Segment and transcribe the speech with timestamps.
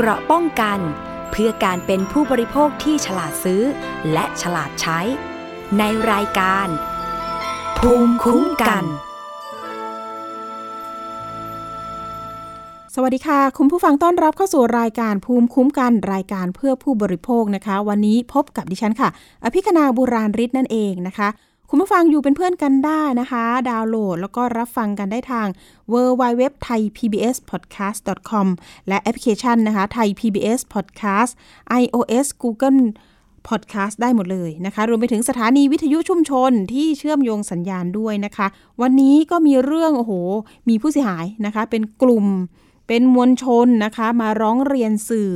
[0.00, 0.78] เกราะป้องกัน
[1.30, 3.62] เพื่อการเป็นผู้บริโภคที่ฉลาดซื้อ
[4.12, 5.00] และฉลาดใช้
[5.78, 5.82] ใน
[6.12, 6.68] รายการ
[7.78, 8.84] ภูมิคุ้มกัน
[12.94, 19.08] สวัสดีค่ะ คุณผู้ฟังต้อนรับเข้าสู่รายการภูมิคุ้มกันรายการเพื่อผู้บริโภคนะคะ วันนี้พบกับดิฉันค่ะ
[19.44, 21.28] อภิคณาบุราริศนั่นเองนะคะ
[21.70, 25.48] คุณผู้ฟังอยู่เป็นเพื่อนกันได้นะคะ ดาวน์โหลดแล้วก็รับฟังกันได้ทาง
[25.92, 28.46] w w w t h a i PBS Podcast com
[28.88, 31.32] และแอปพลิเคชันนะคะไทย PBS Podcast
[31.82, 32.80] iOS Google
[33.48, 38.46] Podcast ได้หมดเลยนะคะ รวมไปถึงสถานีวิทยุชุมชนที่เชื่อมโยงสัญญาณด้วยนะคะ
[38.82, 40.12] วันนี้ก็มีเรื่อง โอ้โห
[40.68, 42.26] มีผู้เสียหายนะคะ เป็นกลุ่ม
[42.88, 45.30] เป็นมวลชนนะคะ มาร้องเรียนสื่อ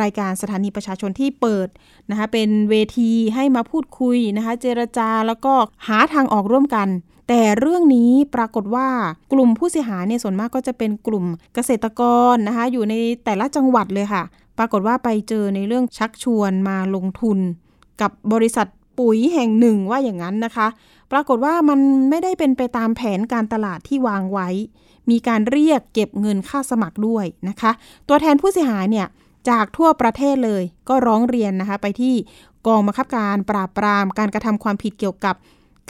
[0.00, 1.68] รายการสถานีประชาชนที่เปิด
[2.10, 5.54] นะคะเป็นเวทีให้มาพูดคุยนะคะ เจรจาแล้วก็
[5.86, 6.88] หาทางออกร่วมกัน
[7.28, 8.88] แต่เรื่องนี้ปรากฏว่า
[9.32, 14.22] กลุ่มผู้เสียหายเนี่ยส่วนมากก็จะเป็นกลุ่มเกษตรกรนะคะ อยู่ในแต่ละจังหวัดเลยค่ะ
[14.58, 17.38] ปรากฏว่าไปเจอในเรื่องชักชวนมาลงทุน
[18.00, 18.66] กับบริษัท
[18.98, 20.66] ปุ๋ยแห่งหนึ่งว่าอย่างนั้นนะคะ
[21.12, 24.48] ปรากฏว่ามันไม่ได้เป็นไปตามแผนการตลาดที่วางไว้
[25.10, 27.70] มีการเรียกเก็บเงินค่าสมัครด้วยนะคะ
[28.08, 29.06] ตัวแทนผู้เสียหายเนี่ย
[29.50, 32.14] จากทั่วประเทศเลยก็ร้องเรียนนะคะไปที่
[32.66, 35.34] กองบังคับการปราบปรามการกระทำความผิดเกี่ยวกับ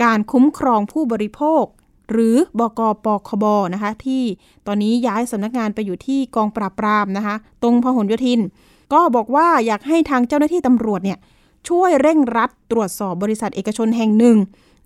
[0.02, 1.64] การคุ้มครองผู้บริโภค
[2.10, 4.22] หรือบกปคบนะคะ ที่
[4.66, 8.40] ตอนนี้ย้ายสำนักงานไปอยู่ที่กองปราบปรามนะคะ ตรงพหลโยธิน
[8.92, 11.18] ก็บอกว่าอยากให้ทางเจ้าหน้าที่ตำรวจเนี่ย
[11.68, 14.36] ช่วยเร่งรัดตรวจสอบบริษัทเอกชนแห่งหนึ่ง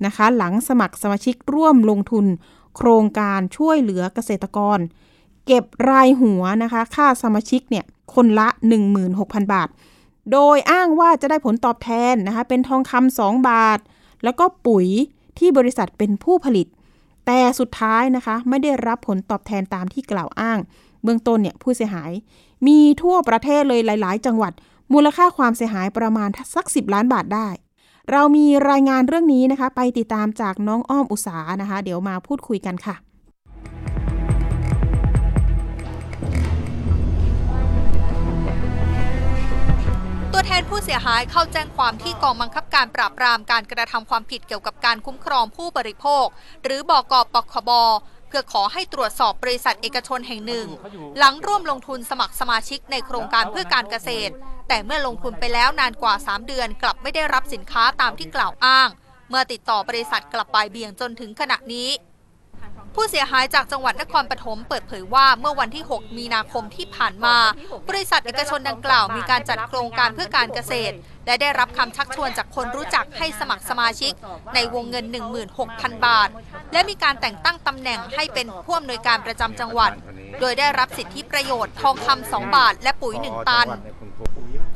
[0.06, 2.26] นะคะ หลังสมัครสมาชิกร่วมลงทุน
[2.78, 4.78] โครงการช่วยเหลือเกษตรกร
[5.46, 7.84] เก็บรายหัวนะคะ ค่าสมาชิกเนี่ย
[8.14, 8.48] คนละ
[9.00, 9.68] 16,000 บาท
[10.32, 13.78] โดยอ้างว่าจะได้ผลตอบแทนนะคะ เป็นทองคำ2บาท
[14.24, 14.86] แล้วก็ปุ๋ย
[15.38, 16.66] ที่บริษัทเป็นผู้ผลิต
[17.26, 20.58] แต่สุดท้ายนะคะ ไม่ได้รับผลตอบแทนตามที่กล่าวอ้าง
[21.02, 22.12] เบื้องต้นเนี่ยผู้เสียหาย
[22.66, 24.52] มีทั่วประเทศเลยหลาย ๆ จังหวัด
[24.92, 27.48] มูลค่าความเสียหายประมาณสัก 10 ล้านบาทได้
[28.12, 32.96] เรามีรายงานเรื่องนี้นะคะ ไปติดตามจากน้องอ้อมอุสานะคะ เดี๋ยวมาพูดคุยกันค่ะ
[40.32, 46.26] ตัวแทนผู้เสียหายเข้าแจ้งความที่กองบังคับการปราบปรามการกระทำความผิดเกี่ยวกับการคุ้มครองผู้บริโภค
[46.64, 47.70] หรือบกปคบ
[48.28, 50.66] เพื่อขอให้ตรวจสอบบริษัทเอกชนแห่งหนึ่ง
[51.18, 54.32] หลังร่วมลงทุนสมัครสมาชิกในโครงการเพื่อการเกษตร
[54.68, 58.88] แต่เมื่อลงทุนไปแล้วนานกว่า 3 เดือนกลับไม่ได้รับสินค้าตามที่กล่าวอ้าง
[59.30, 61.88] เมื่อติดต่อบริษัทกลับไปเบี่ยงจนถึงขณะนี้
[63.00, 67.36] ผู้เสียหายจากจังหวัดนครปฐมเปิดเผยว่าเมื่อวันที่ 6 มีนาคมที่ผ่านมา
[67.88, 70.94] บริษัทเอกชนดังกล่าวมีการจัดโครงการเพื่อการเกษตร
[71.26, 74.12] และได้รับคำชักชวนจากคนรู้จักให้สมัครสมาชิก
[74.54, 75.04] ในวงเงิน
[75.54, 76.28] 16,000 บาท
[76.72, 79.90] และมีการแต่งตั้งตำแหน่งให้เป็นผู้อำนวยการประจำจังหวัด
[80.40, 83.68] โดยได้รับสิทธิประโยชน์ทองคำ2บาท และปุ๋ย 1 ตัน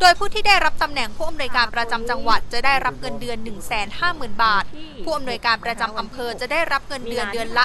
[0.04, 3.38] โดยผู้ที่ได้รับตำแหน่งผู้อำนวยการประจำจังหวัดจะได้รับเงินเดือน
[3.90, 4.64] 150,000 บาท
[5.04, 7.64] ผู้อำนวยการประจำอำเภอจะได้รับเงินเดือนเดือนละ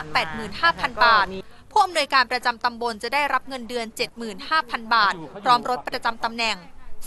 [0.52, 1.26] 85,000 บาท
[1.72, 3.86] ผู้อำนวยการประจำตำบลจะได้รับเงินเดือน
[4.40, 6.58] 75,000 บาท พร้อมรถประจำตำแหน่ง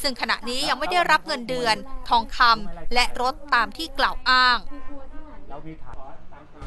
[0.03, 1.77] ซึ่งขณะนี้ยังไม่ได้รับเงินเดือน
[2.09, 4.59] ทองคำและรถตามที่กล่าวอ้าง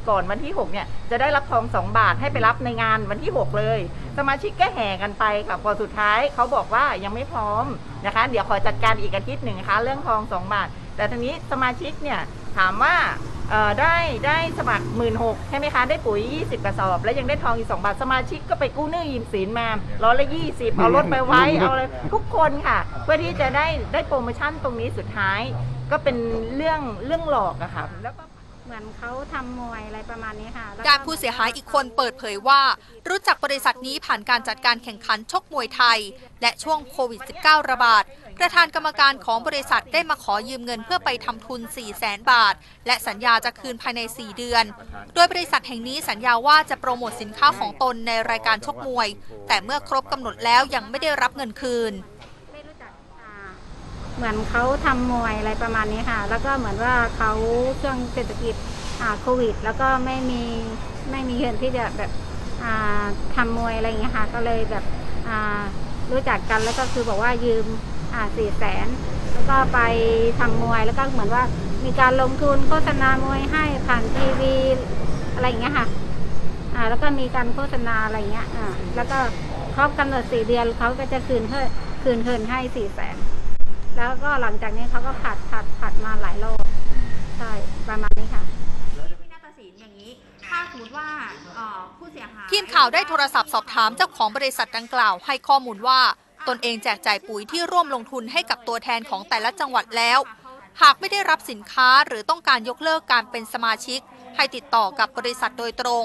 [0.08, 3.80] ก่อนวันที่ 6 เนี่ยจะได้รับทอง 2 บาทให้ไปรับในงานวันที่ 6 เลย
[4.18, 7.64] สมาชิกก็แห่กันไปค่ะพอสุดท้ายเขาบอกว่ายังไม่พร้อม
[8.06, 12.20] นะคะ เดี๋ยวขอจัดการอีกอาทิตย์หนึ่งนะคะเรื่องทอง 2 บาท แต่ทีนี้สมาชิกเนี่ย
[12.56, 12.96] ถามว่า
[13.50, 15.14] เอ่อได้ได้สมัคร1 6ื่น
[15.48, 19.68] ใช่ไหมคะ ได้ปุ๋ย 20 กระสอบ แล้วยังได้ทองอีก 2 บาท สมาชิกก็ไปกู้หนี้ยืมสินมา
[20.04, 21.82] ร้อยละ 20 เอารถไปไว้ เอาอะไร
[22.12, 25.40] ทุกคนค่ะ เพื่อที่จะได้ได้โปรโมชั่นตรงนี้สุดท้าย
[25.90, 26.16] ก็เป็น
[26.56, 28.22] เรื่องเรื่องหลอกอะค่ะแล้วก็
[28.64, 32.60] เหมือนเขาทำมวยอะไรประมาณนี้ค่ะแล้วด้านผู้เสียหายอีกคนเปิดเผยว่า
[33.08, 35.98] รู้จักบริษัทนี้ผ่านการจัดการแข่งขันชกมวยไทย
[36.42, 38.04] และช่วงโควิด -19 ระบาด
[38.38, 42.54] ประธานกรรมการของบริษัทได้มาขอยืมเงินเพื่อไปทำทุน 4 0 0แสนบาท
[42.86, 44.64] และสัญญาจะคืนภายใน 4 เดือน
[45.14, 49.08] โดยบริษัทแห่งนี้สัญญาว่าจะโปรโมทสินค้าของตนในรายการชกมวย
[49.48, 51.92] แต่เมื่อครบกำหนดแล้วยังไม่ได้รับเงินคืน
[54.16, 57.30] เหมือนเขาทำมวยอะไรประมาณนี้ค่ะ แล้วก็เหมือนว่าเขา
[57.82, 58.54] ช่วงเศรษฐกิจ
[59.00, 60.42] อาโควิด แล้วก็ไม่มี
[61.10, 62.10] ไม่มีเงินที่จะแบบ
[62.62, 63.02] อ่า
[63.34, 64.84] ทำมวยอะไรอย่างเงี้ยค่ะก็เลยแบบ
[66.12, 67.66] รู้จักกันแล้วก็คือบอกว่ายืม
[68.36, 68.86] สี่แสน
[69.32, 69.78] แล้วก็ไป
[70.40, 71.42] ทำมวยแล้วก็เหมือนว่า
[71.84, 74.54] มีการลงทุนโฆษณามวยให้ผ่านทีวี
[75.34, 75.86] อะไรอย่างเงี้ยค่ะ
[76.74, 78.66] อ่าแล้วก็มีการโฆษณาอะไรเงี้ยอ่า
[78.96, 79.18] แล้วก็
[79.74, 81.64] ครบกำหนดสี่เดือนเขาก็จะคืนเพื่อ
[82.02, 83.16] คืนเงินให้สี่แสน
[83.96, 86.64] แล้วก็หลังจากนี้เขาก็ผัดผัดผัดมาหลายรอบ
[87.38, 87.52] ใช่
[87.88, 88.42] ประมาณนี้ค่ะ
[89.20, 90.10] วินาฏศิลป์อย่างนี้
[90.46, 91.08] ถ้าสมมติว่า
[91.56, 96.00] เอ่อผู้เสียหาย ทีมข่าวได้โทรศัพท์สอบถามเจ้าของบริษัทดังกล่าว ให้ข้อมูลว่า
[96.48, 100.18] ตนเองแจกจ่ายปุ๋ยที่ร่วมลงทุนให้กับตัวแทนของแต่ละจังหวัดแล้ว
[100.82, 104.00] หากไม่ได้รับสินค้าหรือต้องการยกเลิกการเป็นสมาชิก
[104.36, 106.04] ให้ติดต่อกับบริษัทโดยตรง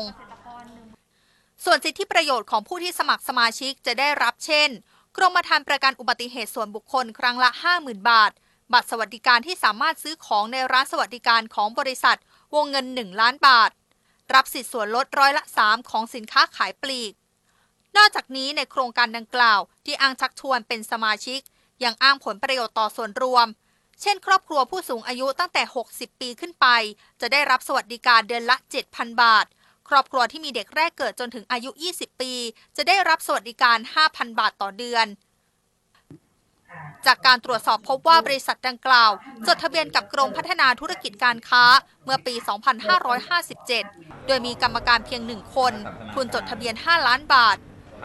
[1.65, 4.69] ส่วนสิทธิประโยชน์ของผู้ที่สมัครสมาชิกจะได้รับเช่น
[5.21, 7.49] กรมธรรม์ประกันอุบัติเหตุส่วนบุคคลครั้งละ
[7.79, 8.31] 50,000 บาท
[8.73, 12.17] บัตรสวัสดิการที่สามารถซื้อของในร้านสวัสดิการของบริษัท
[12.55, 13.69] วงเงิน 1 ล้านบาท
[14.33, 17.13] รับสิทธิส่วนลดร้อยละ 3 ของสินค้าขายปลีก
[17.97, 21.39] นอกจากนี้ในโครงการดังกล่าว ที่อ้างชักชวนเป็นสมาชิก
[21.83, 23.47] ยังอ้างผลประโยชน์ต่อส่วนรวม
[24.01, 26.67] เช่น ครอบครัวผู้สูงอายุตั้งแต่ 60 ปีขึ้นไป
[27.21, 28.55] จะได้รับสวัสดิการเดือนละ
[28.89, 29.45] 7,000 บาท
[29.89, 32.31] ครอบครัวที่มีเด็กแรกเกิดจนถึงอายุ 20 ปี
[32.77, 33.77] จะได้รับสวัสดิการ
[34.09, 35.07] 5,000 บาทต่อเดือน
[37.05, 39.11] จากการตรวจสอบพบว่าบริษัทดังกล่าว
[39.47, 41.63] จดทะเบียนกับกรมพัฒนาธุรกิจการค้า
[42.03, 42.35] เมื่อปี
[43.71, 45.73] 2557 โดยมีกรรมการเพียงหนึ่งคน
[46.13, 47.57] ทุนจดทะเบียน 5 ล้านบาท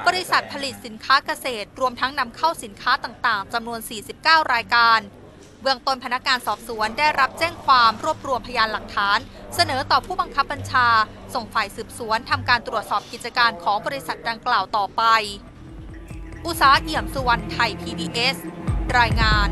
[0.06, 3.80] บริษัทผลิตสินค้าเกษตร รวมทั้งนำเข้าสินค้าต่างๆจำนวน
[4.16, 5.00] 49 รายการ
[5.66, 9.18] เบื้องต้นพนักงานสอบสวนได้รับแจ้งความรวบรวมพยานหลักฐาน
[9.54, 10.86] เสนอต่อผู้บังคับบัญชา
[11.34, 15.02] ส่งฝ่ายสืบสวนทำการตรวจสอบกิจการของบริษัทดังกล่าวต่อไป
[16.44, 18.36] อุษาเอี่ยมสุวรรณไทย PBS
[18.98, 19.48] รายงาน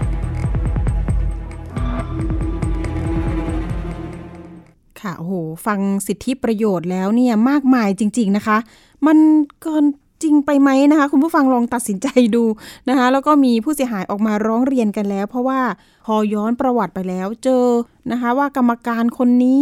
[5.00, 5.34] ค่ะโอ้โห
[5.66, 8.58] ฟังสิทธิประโยชน์แล้วเนี่ยมากมายจริง ๆนะคะ
[9.06, 9.18] มัน
[9.62, 9.84] เกิน
[10.22, 12.44] จริงไปไหมนะคะ คุณผู้ฟังลองตัดสินใจดู
[12.88, 15.60] นะคะ แล้วก็มีผู้เสียหายออกมาร้องเรียนกันแล้ว เพราะว่า
[16.06, 17.66] พอย้อนประวัติไปแล้วเจอ
[18.12, 19.60] นะคะ ว่ากรรมการคนนี้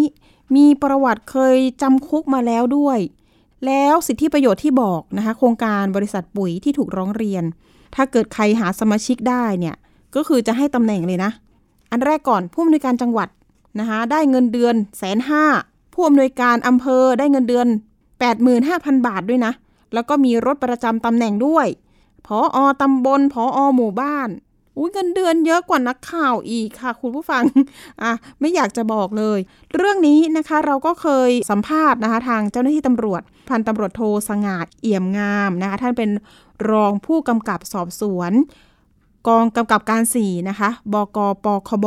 [0.56, 2.98] มีประวัติเคยจำคุกมาแล้วด้วย
[3.66, 7.44] แล้วสิทธิประโยชน์ที่บอกนะคะ โครงการบริษัทปุ๋ยที่ถูกร้องเรียน
[7.94, 9.76] ถ้าเกิดใครหาสมาชิกได้เนี่ย
[10.14, 11.30] ก็คือจะให้ตำแหน่งเลยนะ
[11.90, 13.28] อันแรกก่อนผู้อำนวยการจังหวัด
[13.80, 15.44] นะคะได้เงินเดือนแสนห้า
[15.94, 17.66] ผู้อำนวยการอำเภอได้เงินเดือน
[18.36, 19.52] 85,000 บาทด้วยนะ
[19.94, 21.66] แล้วก็มีรถประจำตำแหน่งด้วย
[22.26, 24.28] พออตำบลพออหมู่บ้าน
[24.76, 27.44] อุ้ยเงินเดือนเยอะกว่านักข่าวอีกค่ะ คุณผู้ฟัง
[28.02, 29.38] อะไม่อยากจะบอกเลย
[29.76, 36.10] เรื่องนี้นะคะเราก็เคยสัมภาษณ์นะคะทางเจ้าหน้าที่ตำรวจ พันตำรวจโทสงาดเอี่ยมงามนะคะท่านเป็น
[36.70, 38.32] รองผู้กำกับสอบสวน
[39.28, 41.86] กองกำกับการ4นะคะบกปคบ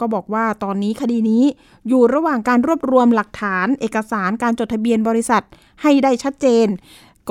[0.00, 1.44] ก็บอกว่าตอนนี้คดีนี้
[1.88, 5.42] อยู่ระหว่างการรวบรวมหลักฐานเอกสารการจดทะเบียนบริษัท
[5.82, 6.66] ให้ได้ชัดเจน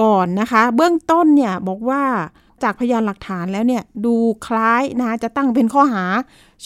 [0.02, 2.04] ก่อนนะคะ เบื้องต้นเนี่ยบอกว่า
[2.64, 4.16] จากพยานหลักฐานแล้วเนี่ยดู
[4.46, 6.06] คล้ายนะคะจะตั้งเป็นข้อหา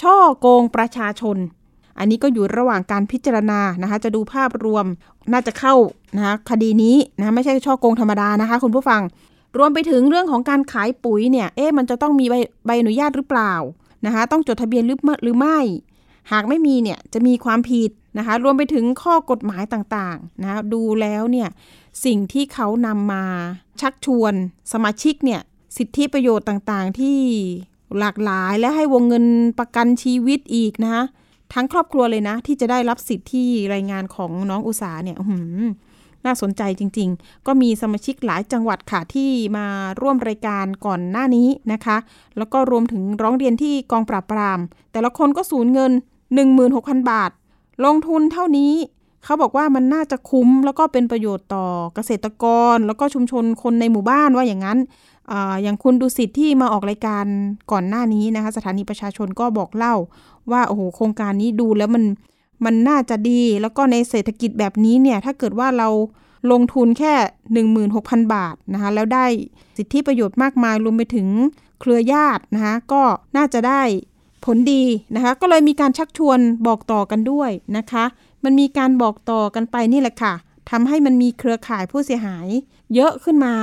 [0.02, 1.38] ช่อโกงประชาชน
[2.00, 4.86] อันนี้ก็อยู่ระหว่างการพิจารณานะคะ จะดูภาพรวม
[5.31, 5.76] น่าจะเข้า
[6.16, 9.02] นะคะคดีนี้นะไม่ใช่ช่อโกงธรรมดานะคะ คุณผู้ฟัง
[9.58, 12.36] รวมไปถึงเรื่องของการขายปุ๋ยเนี่ยเอ๊ะมันจะต้องมีใบ
[12.66, 13.54] ใบอนุญาตหรือเปล่า
[14.06, 15.60] นะคะต้องจดทะเบียนหรือหรือไม่
[16.32, 21.50] หากไม่มีเนี่ยจะมีความผิดนะคะ รวมไปถึงข้อกฎหมายต่างๆนะะดูแล้วเนี่ย
[22.06, 23.24] สิ่งที่เขานำมา
[23.81, 24.33] ชักชวน
[24.74, 25.41] สมาชิกเนี่ย
[25.77, 27.18] สิทธิประโยชน์ต่างๆ ที่
[28.00, 29.25] หลากหลายและให้วงเงิน
[29.59, 31.03] ประกันชีวิตอีกนะคะ
[31.53, 35.18] ทั้งครอบครัวเลยนะ ที่จะได้รับสิทธิที่รายงานของน้องอุสาเนี่ย
[36.25, 39.65] น่าสนใจจริง ๆ ก็มีสมาชิกหลายจังหวัดค่ะที่มา
[40.01, 41.97] ร่วมรายการก่อนหน้านี้นะคะ
[42.38, 44.59] แล้วก็รวมถึงร้องเรียนที่กองปราบปราม
[44.91, 45.91] แต่ละคนก็สูญเงิน
[46.51, 47.31] 16,000 บาท
[47.86, 48.74] ลงทุนเท่านี้
[49.24, 52.45] เขาบอกว่ามันน่าจะคุ้มแล้วก็เป็นประโยชน์ต่อเกษตรก
[52.75, 54.77] ร แล้วก็ชุมชนคนในหมู่บ้านว่าอย่างนั้น
[55.31, 55.33] อ
[55.63, 57.25] อย่างคุณดุสิตที่มาออกรายการ
[57.71, 59.96] ก่อนหน้านี้นะคะ สถานีประชาชนก็บอกเล่า
[60.51, 62.03] ว่าโอ้โหโครงการนี้ดูแล้วมัน
[62.65, 65.89] มันน่าจะดี แล้วก็ในเศรษฐกิจแบบนี้เนี่ยถ้าเกิดว่าเรา
[66.51, 67.13] ลงทุนแค่
[67.74, 69.25] 16,000 บาทนะคะแล้วได้
[69.77, 71.27] สิทธิประโยชน์มากมายรวมไปถึง
[71.79, 73.01] เครือญาตินะคะก็
[73.38, 73.82] น่าจะได้
[74.46, 74.84] ผลดี
[75.15, 78.05] นะคะก็เลยมีการชักชวนบอกต่อกันด้วยนะคะ
[78.43, 80.34] มันมีการบอกต่อกันไปนี่แหละค่ะ
[80.69, 82.48] ทำให้มันมีเครือข่ายผู้เสียหาย
[82.96, 83.55] เยอะขึ้นมา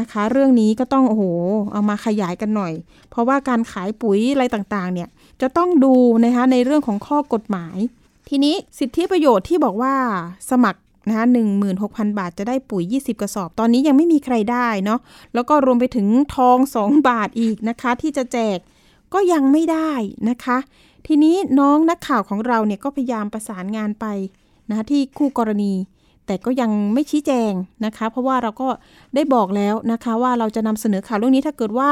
[0.00, 1.24] นะคะ เรื่องนี้ก็ต้องโอ้โห
[1.72, 2.72] เอามาขยายกันหน่อย
[3.10, 5.08] เพราะว่าการขายปุ๋ยอะไรต่างๆ เนี่ย
[5.40, 7.76] จะต้องดูนะคะในเรื่องของข้อกฎหมาย
[8.28, 9.94] ทีนี้สิทธิประโยชน์ที่บอกว่า
[10.50, 15.00] สมัครนะคะหนึ่งหมื่นหกพันบาทจะได้ปุ๋ย 20 กระสอบ ตอนนี้ยังไม่มีใครได้เนาะ
[15.34, 18.58] แล้วก็รวมไปถึงทอง 2 บาทอีกนะคะ ที่จะแจก
[19.14, 19.92] ก็ยังไม่ได้
[20.30, 20.58] นะคะ
[21.06, 24.06] ทีนี้น้องนักข่าวของเราเนี่ยก็พยายามประสานงานไป
[24.68, 25.72] นะคะที่คู่กรณี
[26.26, 27.52] แต่ก็ยังไม่ชี้แจง
[27.84, 28.68] นะคะ เพราะว่าเราก็
[29.14, 31.90] ได้บอกแล้วนะคะว่าเราจะนำเสนอข่าวเรื่องนี้ถ้าเกิดว่า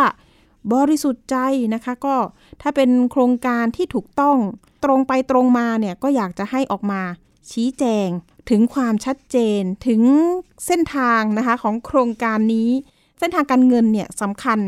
[0.73, 1.37] บริสุทธิ์ใจ
[1.75, 2.17] นะคะก็
[2.63, 4.37] ถ้าเป็นโครงการที่ถูกต้อง
[4.85, 7.03] ตรงไปตรงมาเนี่ยก็อยากจะให้ออกมา
[7.51, 8.09] ชี้แจง
[8.51, 10.03] ถึงความชัดเจนถึง
[10.67, 12.71] เส้นทางนะคะของโครงการนี้
[13.19, 14.59] เส้นทางการเงินเนี่ยสำคัญ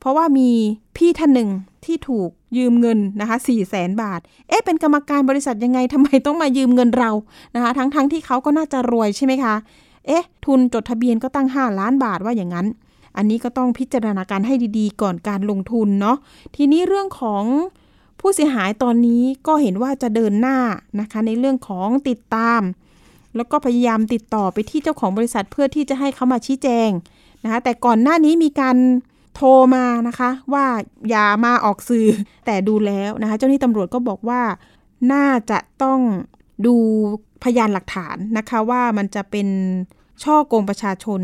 [0.00, 0.50] เพราะว่ามี
[0.96, 1.50] พี่ท่านหนึ่ง
[1.84, 7.10] ที่ถูกยืมเงินนะคะ4 0 0แสนบาท เอ๊ะเป็นกรรมการบริษัทยังไงทำไมต้องมายืมเงินเรา
[7.54, 9.54] นะคะ ทั้งๆทที่เขาก็น่าจะรวยใช่ไหมคะ
[10.06, 12.66] เอ๊ะ ทุนจดทะเบียนก็ตั้ง 5 ล้านบาทว่าอย่างนั้น
[13.16, 16.16] อันนี้ก็ต้องพิจารณาการให้ดีๆ ก่อนการลงทุนเนาะ
[16.56, 17.44] ทีนี้เรื่องของ
[18.20, 20.58] ผู้เสียหายตอนนี้ก็เห็นว่าจะเดินหน้า
[21.00, 22.62] นะคะในเรื่องของติดตาม
[23.36, 26.90] แล้วก็พยายามติดต่อไปที่เจ้าของบริษัทเพื่อที่จะให้เขามาชี้แจง
[27.44, 28.76] นะคะแต่ก่อนหน้านี้มีการ
[29.34, 30.66] โทรมานะคะว่า
[31.10, 32.06] อย่ามาออกสื่อ
[32.46, 34.42] แต่ดูแล้วนะคะเจ้าหน้าที่ตำรวจก็บอกว่า
[35.12, 36.00] น่าจะต้อง
[36.66, 36.76] ดู
[37.42, 39.48] พยานหลักฐานนะคะว่ามันจะเป็น
[40.24, 41.20] ช่อโกงประชาชน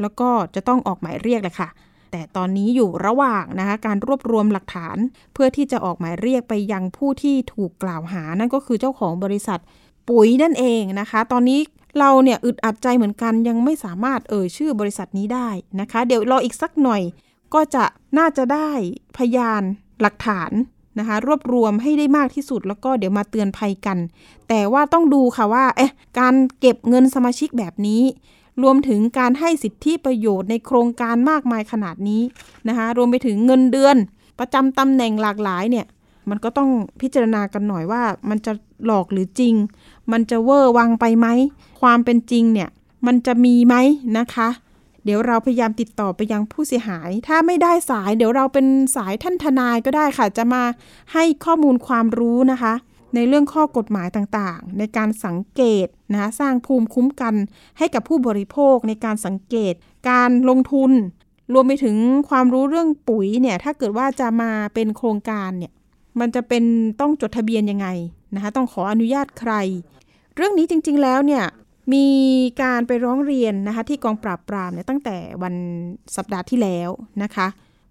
[0.00, 1.68] แล้วก็จะต้องออกหมายเรียกแหละค่ะ
[2.12, 4.96] แต่ตอนนี้อยู่ระหว่างนะคะการรวบรวมหลักฐาน
[5.32, 9.58] เพื่อที่จะออกหมายเรียกไปยังผู้ที่ถูกกล่าวหา นั่นก็คือเจ้าของบริษัท
[10.08, 11.60] ปุ๋ยนั่นเองนะคะ ตอนนี้
[11.98, 15.48] เราเนี่ยอึดอัดใจเหมือนกันยังไม่สามารถเอ่ยชื่อบริษัทนี้ได้
[15.80, 17.02] นะคะ เดี๋ยวรออีกสักหน่อย
[17.54, 17.84] ก็จะ
[18.18, 18.70] น่าจะได้
[19.16, 19.62] พยาน
[20.00, 20.50] หลักฐาน
[20.98, 23.98] นะคะรวบรวมให้ได้มากที่สุดแล้วก็เดี๋ยวมาเตือนภัยกัน
[24.48, 28.02] แต่ว่าต้องดูค่ะว่าเอ๊ะการเก็บเงินสมาชิกแบบนี้
[28.62, 32.22] รวมถึงการให้สิทธิประโยชน์ในโครงการมากมายขนาดนี้
[32.68, 33.96] นะคะรวมไปถึงเงินเดือน
[34.38, 35.86] ประจำตำแหน่งหลากหลายเนี่ย
[36.30, 38.52] มันก็ต้องพิจารณากันหน่อยว่ามันจะ
[38.86, 39.54] หลอกหรือจริง
[40.12, 41.26] มันจะเวอร์วังไปไหม
[41.80, 42.68] ความเป็นจริงเนี่ย
[43.06, 43.74] มันจะมีไหม
[44.18, 44.48] นะคะ
[45.04, 50.62] เดี๋ยวเราพยายามติดต่อไปยังผู้เสียหาย ถ้าไม่ได้สายเดี๋ยวเราเป็นสายท่านทนายก็ได้ค่ะ จะมา
[51.12, 52.74] ให้ข้อมูลความรู้นะคะ
[53.14, 57.34] ในเรื่องข้อกฎหมายต่างๆ ในการสังเกตนะสร้างภูมิคุ้มกัน
[57.78, 59.74] ให้กับผู้บริโภคในการสังเกต
[60.10, 60.92] การลงทุน
[61.52, 61.96] รวมไปถึง
[62.28, 65.72] ความรู้เรื่องปุ๋ยเนี่ยถ้าเกิดว่าจะมาเป็นโครงการเนี่ย
[66.20, 66.64] มันจะเป็น
[67.00, 67.88] ต้องจดทะเบียนยังไง
[68.34, 69.52] นะคะ ต้องขออนุญาตใคร
[70.38, 71.44] เรื่องนี้จริง ๆ แล้วเนี่ย
[71.94, 72.06] มี
[72.62, 75.54] การไปร้องเรียนนะคะที่กองปราบปรามเนี่ยตั้งแต่วัน
[76.16, 76.90] สัปดาห์ที่แล้ว
[77.22, 77.46] นะคะ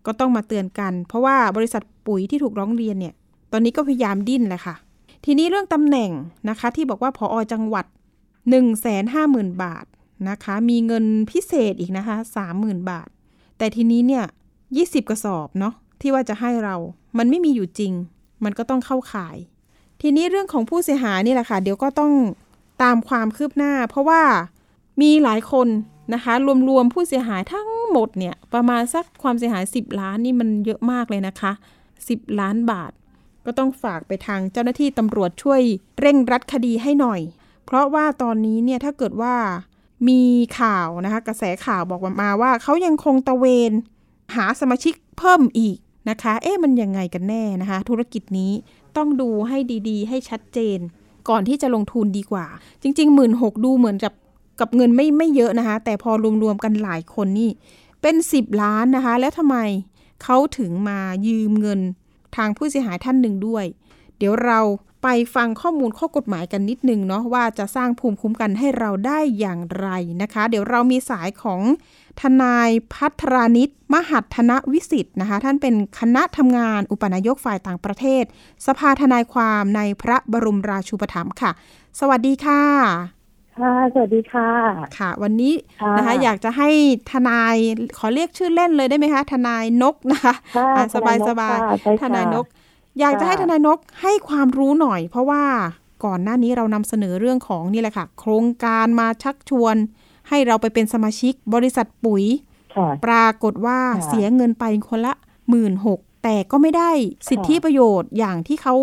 [0.06, 3.14] ก็ต้องมาเตือนกัน เพราะว่าบริษัทปุ๋ยที่ถูกร้องเรียนเนี่ย
[3.52, 4.76] ตอนนี้ก็พยายามดิ้นแหละค่ะ
[5.26, 6.12] ทีนี้เรื่องตำแหน่ง
[6.50, 7.86] นะคะที่บอกว่าพออจังหวัด
[8.26, 9.86] 1 5 0 0 0 0 บาท
[10.30, 12.16] นะคะมีเงินพิเศษอีกนะคะ
[12.54, 13.08] 30,000 บาท
[13.58, 14.26] แต่ทีนี้เนี่ย
[14.68, 16.76] 20 กระสอบเนาะที่ว่าจะให้เรา
[17.18, 17.94] มันไม่มีอยู่จริง
[18.44, 19.38] มันก็ต้องเข้าข่าย
[20.02, 22.12] ทีนี้เรื่องของผู้เสียหายนี่แหละค่ะ เดี๋ยวก็ต้อง
[22.84, 24.22] ตามความคืบหน้า เพราะว่า
[25.02, 25.68] มีหลายคน
[26.14, 26.34] นะคะ
[26.70, 31.52] รวมๆผู้เสียหายทั้งหมดเนี่ย ประมาณสักความเสียหาย 10 ล้านนี่มันเยอะมากเลยนะคะ
[31.98, 32.92] 10 ล้านบาท
[33.46, 35.62] ก็ต้องฝากไปทางเจ้าหน้าที่ตำรวจช่วย
[36.00, 37.22] เร่งรัดคดีให้หน่อย
[37.66, 39.36] เพราะว่าตอนนี้เนี่ยถ้าเกิดว่า
[40.08, 40.22] มี
[40.60, 43.72] ข่าวนะคะกระแสข่าวบอกมาว่าเขายังคงตะเวน
[44.36, 45.78] หาสมาชิกเพิ่มอีก
[46.10, 48.52] นะคะ เอ๊ะมันยังไงกันแน่นะคะ ธุรกิจนี้
[48.98, 49.58] ต้องดูให้
[49.90, 50.80] ดีๆ ให้ชัดเจน
[51.30, 52.46] ก่อนที่จะลงทุนดีกว่า
[52.82, 54.14] จริงๆหมื่นหดูเหมือนกับ
[54.60, 56.12] กับเงินไม่ไม่เยอะนะคะ แต่พอ
[56.44, 57.50] รวมๆกันหลายคนนี่
[58.02, 59.58] เป็น 10 ล้านนะคะ แล้วทำไม
[60.24, 61.80] เขาถึงมายืมเงิน
[62.36, 63.66] ทางผู้เสียหายท่านหนึ่งด้วย
[64.18, 64.60] เดี๋ยวเรา
[65.10, 69.90] ไปฟังข้อมูลข้อกฎหมายกันนิดนึงเนาะว่าจะสร้างภูมิคุ้มกันให้เราได้อย่างไร
[70.22, 71.62] นะคะ เดี๋ยวเรามีสายของ
[72.22, 78.24] ทนายพัทรานิตมหัฒนวิสิทธ์นะคะ ท่านเป็นคณะทำงานอุปนายกฝ่ายต่างประเทศ
[78.68, 81.52] สภาทนายความในพระบรมราชูปถัมภ์ค่ะ
[82.00, 82.62] สวัสดีค่ะ
[83.60, 84.50] ค่ะสวัสดีค่ะ
[84.98, 86.70] ค่ะ วันนี้ค่ะนะคะ อยากจะให้
[87.12, 87.56] ทนาย
[87.98, 92.46] ขอเรียกชื่อเล่นเลยได้ไหมคะ ทนายนกนะคะค่ะอะสบายทสนบายค่ะใช่ทนายค่ะนก
[93.00, 95.44] อยากจะให้ค่ะทนายนกให้ความรู้หน่อย เพราะว่า
[96.06, 99.76] ก่อนหน้านี้เรานำเสนอเรื่องของนี่แหละค่ะ โครงการมาชักชวน
[100.30, 102.24] ให้เราไปเป็นสมาชิกบริษัทปุ๋ย
[102.76, 105.14] ค่ะปรากฏว่าค่ะเสียเงินไปคนละ
[105.50, 106.92] หมื่นหกแต่ก็ไม่ได้
[107.30, 108.76] สิทธิค่ะประโยชน์อย่างที่เขา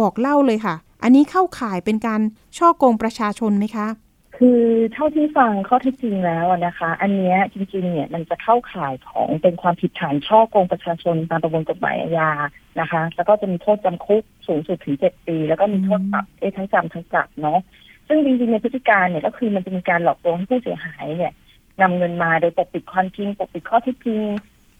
[0.00, 2.20] บอกเล่าเลยค่ะ อันนี้เข้าข่ายเป็นการ
[2.58, 3.86] ช่อโกงประชาชนไหมคะ
[4.42, 12.30] คือเท่าที่ฟังข้อเท็จจริงแล้วนะคะ อันนี้จริงๆ เนี่ยมันจะเข้าข่ายของเป็นความผิดฐานช่อโกงประชาชนตามประมวลกฎหมายอาญา
[12.80, 17.58] นะคะ แล้วก็จะมีโทษจำคุกสูงสุดถึงเจ็ดปี แล้วก็มีโทษปรับเอทั้งจำทั้งปรับเนาะ
[18.08, 21.32] ซึ่งจริงๆในพฤติการเนี่ยก็คือมันจะมีการหลอกลวงให้ผู้เสียหายเนี่ย
[21.82, 24.22] นำเงินมาโดยปกปิดความจริงปกปิดข้อเท็จจริง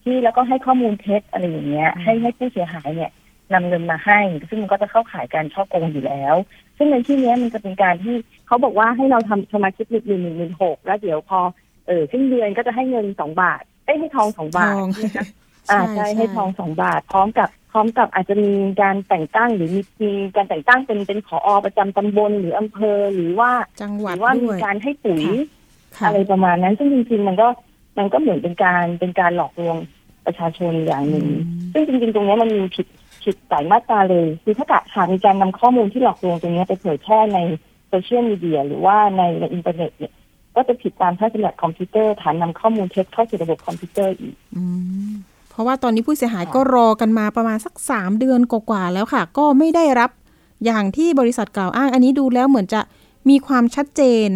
[0.03, 3.11] ที่แล้วก็ให้ข้อมูลเท็จอะไรอย่างเงี้ย ให้ให้ผู้เสียหายเนี่ย
[3.55, 6.35] นำเงินมาให้ ซึ่งมันก็จะเข้าข่ายการช่อโกงอยู่แล้ว
[6.78, 8.16] ซึ่งในที่เนี้ยมันจะเป็นการที่
[8.47, 11.40] เขาบอกว่าให้เราทำสมาชิกหนึ่งหนึ่งหนึ่งหนึ่งหกแล้วเดี๋ยวพอ
[11.87, 15.26] เออสิ้นเดือนก็จะให้เงินสองบาทเอ้ยให้ทองสองบาททองนะคะ
[15.70, 23.50] อ่าใช่ให้ทองสองบาท พร้อมกับพร้อมกับอาจจะมีการแต่งตั้งหรือมีมีการแต่งตั้งเป็นเป็นผอประจำตำบลหรืออำเภอหรือว่า
[23.82, 25.25] จังหหวัดรือว่ามีด้วยการให้ปุ๋ย
[25.97, 27.49] ค่ะอะไรประมาณนั้น ซึ่งจริงๆมันก็
[27.99, 29.76] มันก็เหมือนเป็นการเป็นการหลอกลวง
[30.26, 31.26] ประชาชนอย่างหนึ่ง
[31.73, 32.87] ซึ่งจริงๆ ตรงเนี้ยมันมีผิด
[33.28, 37.38] ผิดหลายมาตราเลยคือถ้าหากมีการนำข้อมูลที่หลอกลวงตรงเนี้ยไปเผยแพร่ใน
[37.88, 40.12] โซเชียลมีเดียหรือว่าในในอินเทอร์เน็ตเนี่ย
[40.56, 44.64] ก็จะผิดตามพระราชบัญญัติคอมพิวเตอร์ฐานนำข้อมูลเท็จเข้าสู่ระบบคอมพิวเตอร์อีกอื
[45.11, 45.12] ม
[45.50, 50.11] เพราะว่าตอนนี้ผู้เสียหายก็รอกันมาประมาณสักสามเดือนกว่าๆแล้วค่ะ ก็ไม่ได้รับ
[50.64, 52.80] อย่างที่บริษัทกล่าวอ้าง อันนี้ดูแล้วเหมือนจะ
[53.28, 54.28] มีความชัดเจน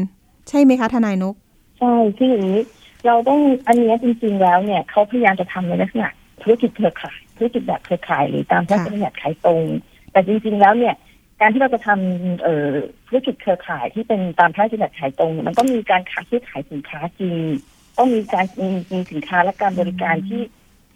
[0.49, 1.35] ใช่ไหมคะทนายนก
[1.79, 2.61] ใช่คืออย่างนี้
[3.07, 6.09] เราต้องอันเนี้ยจริง ๆ แล้วเนี่ยเขาพยายามจะทำในลักษณะ
[6.43, 9.63] ธุรกิจเครือข่าย ธุรกิจแบบเครือข่ายหรือตามพระราชบัญญัติขายตรง
[10.13, 10.95] แต่จริงๆแล้วเนี่ย
[11.41, 12.69] การที่เราจะทำเอ่อ
[13.09, 17.37] ธุรกิจเครือข่ายที่เป็นตามพระราชบัญญัติขายตรงเนี่ยมันต้องมีการขายซื้อขายสินค้าจริง
[17.99, 20.43] ต้องมีการมีมีสินค้าและการบริการที่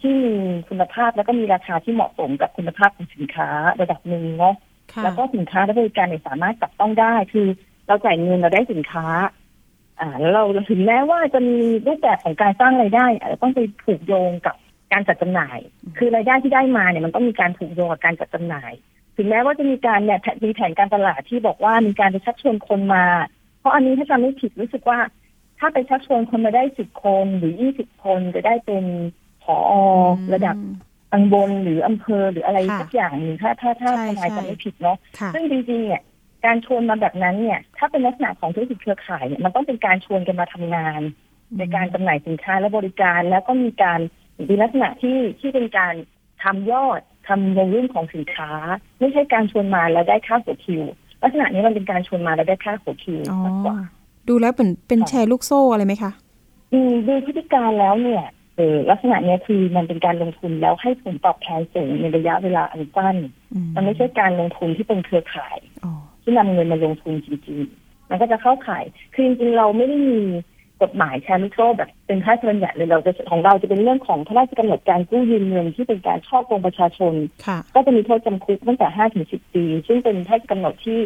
[0.00, 0.34] ที่มี
[0.68, 3.48] คุณภาพแล้วก็มีราคาที่เหมาะสมกับคุณภาพของสินค้า
[3.80, 4.54] ระดับหนึ่งเนาะ
[4.92, 7.46] ค่ะแล้วก็สินค้าและบริการเนี่ยสามารถจับต้องได้ คือ
[7.86, 9.06] เราจ่ายเงินเราได้สินค้า
[10.00, 14.56] อ่าแล้วเราถึงแม้ว่าจะมีรูปแบบของการสร้างรายได้อาจจะต้องไปผูกโยงกับ
[14.92, 15.58] การจัดจำหน่าย
[15.98, 18.72] คือรายได้ที่ได้มาเนี่ยมันต้องมีการผูกโยงกับการจัดจำหน่าย
[19.16, 23.04] ถึงแม้ว่าจะมีการเนี่ยมีแผนการตลาดที่บอกว่ามีการไปชักชวนคนมา
[23.60, 24.98] เพราะอันนี้ถ้าจำไม่ผิดรู้สึกว่า
[25.58, 28.84] ถ้าไปชักชวนคนมาได้สิบคนหรือยี่สิบคนจะได้เป็น
[29.44, 29.56] ผอ
[30.34, 30.56] ระดับ
[31.12, 36.02] ตำบลหรืออำเภอหรืออะไรค่ะสักอย่างหนึ่งถ้าถ้าถ้าใช่ทนายใช่จำไม่ผิดเนาะค่ะซึ่งจริงๆเนี่ย
[36.44, 41.00] การชวนมาแบบนั้นเนี่ย ถ้าเป็นลักษณะของธุรกิจเครือข่ายเนี่ยมันต้องเป็นการชวนกันมาทำงาน
[41.58, 44.00] ในการจำหน่ายสินค้าและบริการ แล้วก็มีการ
[44.48, 45.94] มีลักษณะที่ที่เป็นการ
[46.42, 48.50] ทำยอดทำในเรื่องของสินค้า
[49.00, 50.82] ไม่ใช่การชวนมาแล้วได้ค่าหัวคิว
[51.22, 53.78] ลักษณะนี้มันเป็นการชวนมาแล้วได้ค่าหัวคิวอ๋อมากกว่า
[54.28, 56.12] ดูแล้วเป็นเป็นค่ะแชร์ลูกโซ่อะไรไหมคะ
[56.72, 58.24] ดูดูพฤติการแล้วเนี่ย
[58.56, 63.16] เออลักษณะเนี้ยคือมันเป็นการลงทุนแล้วให้ผลตอบแทนสูงในระยะเวลาอันสั้น
[63.54, 70.20] อืมันไม่ใช่การลงทุนที่เป็นเครือข่ายอ๋อที่นำเงินมาลงทุนจริงๆ มันก็จะเข้าข่าย คือจริงๆเราไม่ได้มี
[70.82, 77.14] กฎหมายแชร์ลูกโซ่แบบเป็นพระราชบัญญัติเลยเราจะของเราจะเป็นเรื่องของพระราชกำหนดการกู้ยืมเงินที่เป็นการช่อโกงประชาชน
[77.46, 81.00] ค่ะก็จะมีโทษจำคุกตั้งแต่ห้าถึงสิบปี ซึ่งเป็นพระราชกำหนดที่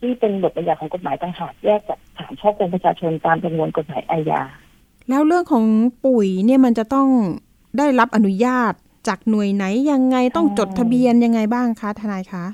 [0.00, 4.42] ที่เป็นบทบัญญัติของกฎหมายต่างหากแยกจากฐานช่อโกงประชาชนตามประมวลกฎหมายอาญา
[5.10, 5.64] แล้วเรื่องของ
[6.04, 7.08] ปุ๋ยเนี่ยมันจะต้อง
[7.78, 8.72] ได้รับอนุญาต
[9.08, 12.44] จากหน่วยไหนยังไงต้องจดทะเบียนยังไงบ้างคะทนายคะ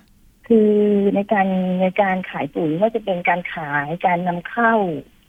[0.49, 0.73] คือ
[1.15, 1.49] ในการ
[1.81, 4.73] ในการขายปุ๋ยไม่ว่าจะเป็นการขายการนำเข้า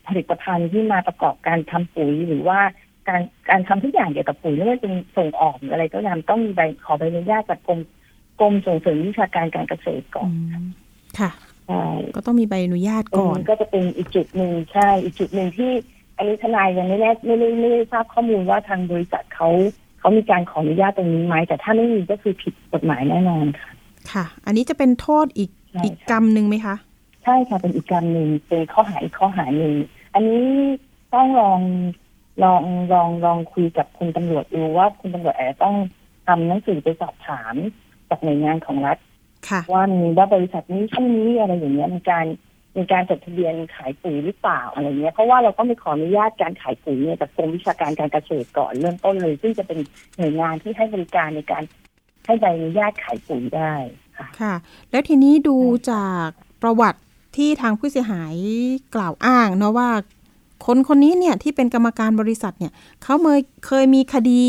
[0.07, 2.59] ผลิตภัณฑ์ที่มาประกอบการทำปุ๋ยหรือว่า
[3.07, 7.79] การการทำทุกอย่างเกี่ยวกับปุ๋ยไม่ว่าจะเป็นส่งออกหรืออะไรก็ตามต้องมีใบขอใบอนุญาตจากกรม
[8.39, 10.65] กรมส่งเสริมวิชาการการเกษตรก่อนอืม
[11.19, 11.29] ค่ะ
[11.67, 11.83] ใช่
[12.15, 15.71] ก็ต้องมีใบอนุญาตตรงก่อนนี้ก็จะเป็นอีกจุดหนึ่งใช่ อีกจุดหนึ่งที่
[16.17, 19.49] อันนี้ทนายยังไม่แน่ไม่ได้ไม่ได้ทราบข้อมูลว่าทางบริษัทเขา
[19.99, 23.69] เขามีการขออนุญาตตรงนี้ไหมแต่ถ้าไม่มีก็คือผิดกฎหมายแน่นอนค่ะ
[24.11, 26.75] ค่ะ อันนี้จะเป็นโทษอีกใช่อีกกรรมหนึ่งไหมคะ
[27.23, 29.73] ใช่ค่ะเป็นอีกการหนึ่งเป็นข้อหาอีกข้อหาหนึ่ง
[30.15, 30.49] อันนี้
[31.13, 31.59] ต้องลอง
[32.43, 35.75] ลองลองลองคุยกับคุณตำรวจดูว่าคุณตำรวจอาจจะต้อง
[36.27, 37.55] ทำหนังสือไปสอบถาม
[38.09, 38.97] จากหน่วยงานของรัฐ
[39.49, 42.25] ค่ะว่ามีว่าบริษัทนี้ชื่อนี้อะไรอย่างเงี้ยมีการ
[42.77, 49.79] มีการจดทะเบียนขายปุ๋ยหรือเปล่าอะไรเงี้ยเพราะว่าเราต้องไปขออนุญาตการขายปุ๋ยเนี่ยจากกรมวิชาการการเกษตรก่อนเริ่มต้นเลย ซึ่งจะเป็น
[50.17, 51.63] หน่วยงานที่ให้บริการในการ
[52.25, 53.73] ให้ใบอนุญาตขายปุ๋ยได้
[54.17, 54.53] ค่ะค่ะ
[54.91, 55.57] แล้วทีนี้ดู
[55.91, 56.27] จาก
[56.61, 57.01] ประวัติ
[57.35, 58.35] ที่ทางผู้เสียหาย
[58.95, 59.89] กล่าวอ้างเนาะว่า
[60.65, 64.43] คนคนนี้เนี่ยที่เป็นกรรมการบริษัทเนี่ยเขาเคยเคยมีคดี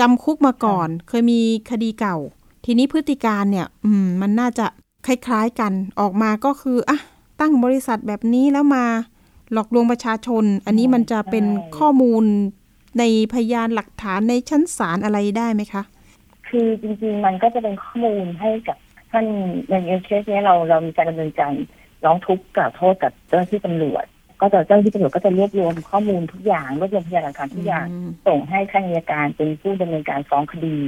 [0.00, 2.16] จำคุกมาก่อน เคยมีคดีเก่า
[2.64, 4.66] ทีนี้พฤติการเนี่ยอืมมันน่าจะ
[5.06, 6.98] คล้ายๆกันออกมาก็คืออะ
[7.40, 8.84] ตั้งบริษัทแบบนี้แล้วมา
[9.52, 11.44] หลอกลวงประชาชน อันนี้มันจะเป็น
[11.78, 12.24] ข้อมูล
[12.98, 13.02] ใน
[13.34, 15.82] พยานหลักฐานในชั้นศาลอะไรได้ไหมคะ
[16.48, 18.78] คือจริงๆมันก็จะเป็นข้อมูลให้กับ
[19.10, 19.26] ท่าน
[19.68, 21.52] ในเคสเนี้ยเราเรามีการดำเนินการ
[22.04, 24.04] ร้องทุกข์กล่าวโทษกับเจ้าหน้าที่ตำรวจ
[24.40, 30.78] ก็จะเจ้าหน้าที่ตำรวจก็จะรวบรวมข้อมูลทุกอย่างรวบรวมพยานหลักฐานทุกอย่างอืมส่งให้ท่านอัยการเป็นผู้ดำเนินการฟ้องคดี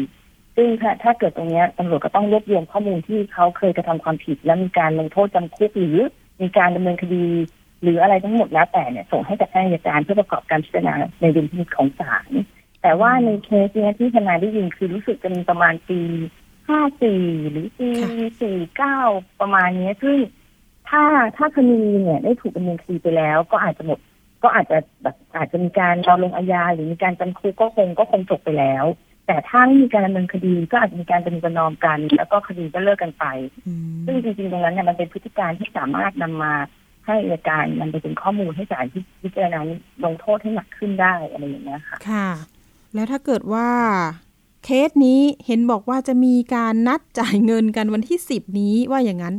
[0.56, 5.98] ซึ่งถ้าถ้าเกิดตรงเนี้ยตำรวจก็ต้องรวบรวมข้อมูลที่เขาเคยกระทำความผิด และมีการลงโทษจำคุกหรือ
[6.42, 7.26] มีการดำเนินคดี
[7.82, 12.30] หรืออะไรทั้งหมดแล้วแต่เนี่ยส่งให้กับท่านอัยการเพื่อประกอบการพิจารณาในดุลพินิจของศาล
[12.82, 16.00] แต่ว่าในเคสเนี้ยที่ทนายได้ยินคือรู้สึกจะมีประมาณปี
[16.68, 18.98] ห้าสี่หรือปีค่ะสี่เก้า
[19.40, 20.18] ประมาณเนี้ยซึ่ง
[20.88, 21.02] ถ้า
[21.36, 23.98] ถ้าคดีเนี่ยได้ถูกดำเนินคดีไปแล้ว ก็อาจจะหมด
[24.42, 28.84] ก็อาจจะแบบอาจจะมีการรอลงอาญาหรือมีการจำคุกก็คงก็คงจบไปแล้ว
[29.26, 33.24] แต่ถ้าไม่มีการดำเนินคดีก็อาจจะมีการเป็นประนอมกัน แล้วก็คดีก็เลิกกันไป
[33.66, 36.52] อืมซึ่งจริงๆตรงนั้นเนี่ยมันเป็นพฤติการที่สามารถนำมา
[37.06, 39.58] ให้อัยการมันไปเป็นข้อมูลให้ศาลที่พิจารณา
[40.04, 42.28] ลงโทษให้หนักขึ้นได้อะไรอย่างเงี้ยค่ะ ค่ะ
[42.94, 43.68] แล้วถ้าเกิดว่า
[44.64, 49.34] เคสนี้เห็นบอกว่าจะมีการนัดจ่ายเงินกันวันที่สิบนี้ว่าอย่างนั้น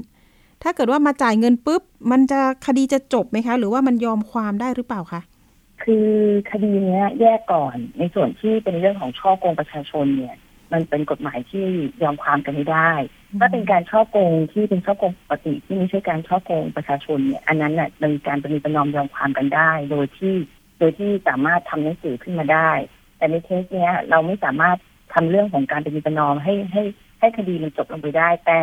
[0.64, 5.22] ถ้าเกิดว่ามาจ่ายเงินปุ๊บ มันจะคดีจะจบไหมคะ หรือว่ามันยอมความได้หรือเปล่าคะ
[5.84, 6.10] คือ
[6.52, 10.36] คดีเนี้ย แยกก่อนในส่วนที่เป็นเรื่องของช่อโกงประชาชนเนี่ย
[10.74, 11.66] มันเป็นกฎหมายที่
[12.04, 12.92] ยอมความกันไม่ได้
[13.40, 20.36] ถ้าเป็นการช่อโกงที่เป็นช่อโกงปกติที่ไม่ใช่การช่อโกงประชาชนเนี่ย อันนั้นน่ะมันมีการประนีประนอมยอมความกันได้ โดยที่
[20.80, 22.72] โดยที่สามารถทำหนังสือขึ้นมาได้
[23.18, 24.78] แต่ในเคสเนี้ย เราไม่สามารถ
[25.14, 26.84] ทำเรื่องของการประนีประนอมให้ให้
[27.20, 28.62] ให้คดีมันจบลงไปได้แต่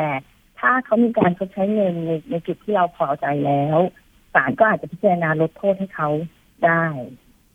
[0.64, 3.78] ถ้าเขามีการชดใช้เงินในในจุดที่เราพอใจแล้ว
[4.34, 6.08] ศาลก็อาจจะพิจารณาลดโทษให้เขา
[6.64, 6.84] ได้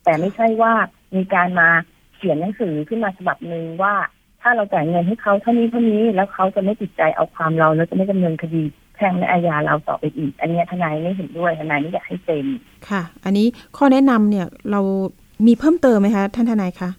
[0.04, 0.74] แต่ไม่ใช่ว่า
[1.15, 1.69] มีการมา
[2.15, 3.95] เขียนหนังสือขึ้นมาฉบับหนึ่งว่า
[4.41, 8.63] ถ้าเราจ่ายเงินให้เขาเท่านี้เท่านี้แล้วเขาจะไม่ติดใจเอาความเราแล้วจะไม่ดำเนินคดี
[8.95, 12.45] แพ่งและอาญาเราต่อไปอีก อันเนี้ยทนายไม่เห็นด้วยทนายไม่อยากให้เซ็น
[12.89, 14.82] ค่ะ อันนี้ข้อแนะนำเนี่ยเรา
[15.48, 16.89] มีเพิ่มเติมไหมคะท่านทนายคะ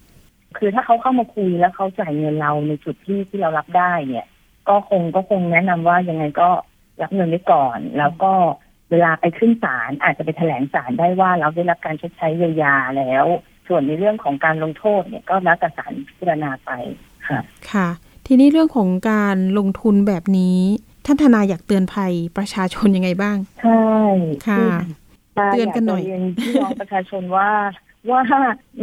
[0.59, 4.27] คือถ้าเขาเข้ามาคุยแล้วเขาจ่ายเงินเราในจุดที่ที่เรารับได้เนี่ย
[4.71, 6.51] ก็คงก็คงแนะนำว่ายังไงก็
[7.03, 8.33] รับเงินไว้ก่อน แล้วก็
[8.91, 13.27] เวลาไปขึ้นศาลอาจจะไปแถลงศาลได้ว่าเราได้รับการชดใช้เยียวยาแล้ว
[13.69, 16.71] ส่วนในเรื่องของการลงโทษเนี่ยก็แล้วแต่ศาลพิจารณาไป
[17.29, 17.41] ค่ะ
[17.73, 17.89] ค่ะ
[18.27, 20.59] ทีนี้เรื่องของการลงทุนแบบนี้
[21.07, 23.85] ท่านทนายอยากเตือนภัยประชาชนยังไงบ้าง ใช่
[24.49, 24.67] ค่ะ
[25.37, 27.51] ป้าเตือนกันหน่อยากจะเรียนพี่น้องประชาชนว่า
[28.11, 28.21] ว่า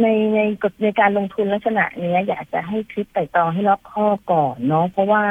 [0.00, 5.24] ในในกฎในการลงทุนลักษณะเนี้ยอยากจะให้คิดไต่ตรองให้รอบคอบก่อนเนาะเพราะว่า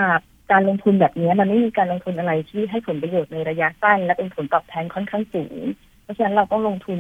[0.52, 5.58] การลงทุนแบบนี้มันไม่มีการลงทุนอะไรที่ให้ผลประโยชน์ในระยะสั้น และเป็นผลตอบแทนค่อนข้างสูง
[6.04, 7.00] เพราะฉะนั้นเราต้องลงทุน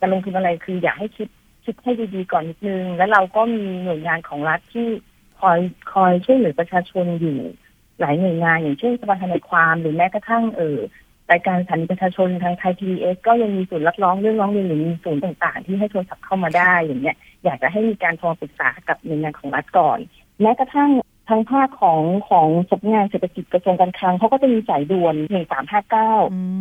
[0.00, 1.28] การลงทุนอะไรคืออยากให้คิด
[1.64, 4.88] คิดให้ดีๆก่อนนิดนึง แล้วเราก็มีหน่วยงานของรัฐที่
[5.40, 5.58] คอย
[5.92, 7.38] คอยช่วยเหลือประชาชนอยู่
[8.00, 10.78] หลายหน่วยงานอย่างเช่นสภาทนายความหรือแม้กระทั่งเออ
[11.30, 19.98] รายการสถานีประชาชนทางไทยทีเอสก็ยังมีศูนย์รับร้องเรื่องร้องเรียนหรือมีศูนย์ต่างๆ ที่ให้โทรศัพท์เข้ามาได้อย่างเงี้ยอยากจะให้มีการโทรปรึกษากับหน่วยงานของรัฐก่อน
[20.40, 20.90] แม้กระทั่ง
[21.30, 26.12] ทางภาคของของสำนักงานเศรษฐกิจกระทรวงการคลังเขาก็จะมีสายด่วนหนึ่งสามห้าเก้า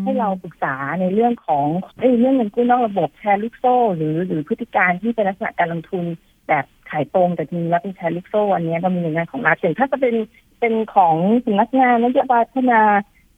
[0.04, 1.66] ให้เราปรึกษาในเรื่องของ
[2.00, 6.06] เอ้ยเรื่องเงินกู้นอกระบบแชร์ลูกโซ่ หรือหรือพฤติการที่เป็นลักษณะการลงทุน
[6.48, 10.16] แบบขายตรงแต่จริงๆแล้วเป็นแชร์ลูกโซ่อันเนี้ยเรามีหน่วยงานของรัฐอย่างถ้าจะเป็น
[10.60, 12.82] เป็นของสำนักงานนโยบายพัฒนา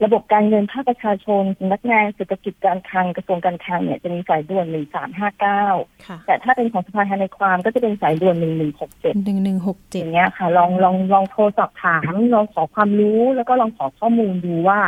[0.04, 5.64] ระบบการเงินภาคประชาชนสำนักงานเศรษฐกิจการคลังกระทรวงการคลังเนี่ยจะมีสายด่วนหนึ่งสามห้าเก้า
[6.06, 14.78] ค่ะแต่ถ้าเป็นของสภาทนายความก็จะเป็นสายด่วนหนึ่งหนึ่งหกเจ็ดหนึ่งหนึ่งหกอเจ็ดย่างเงี้ยค่ะ ลองลองลองโทรสอบถาม ลองขอความรู้แล้วก็ลองขอข้อมูลดูว่า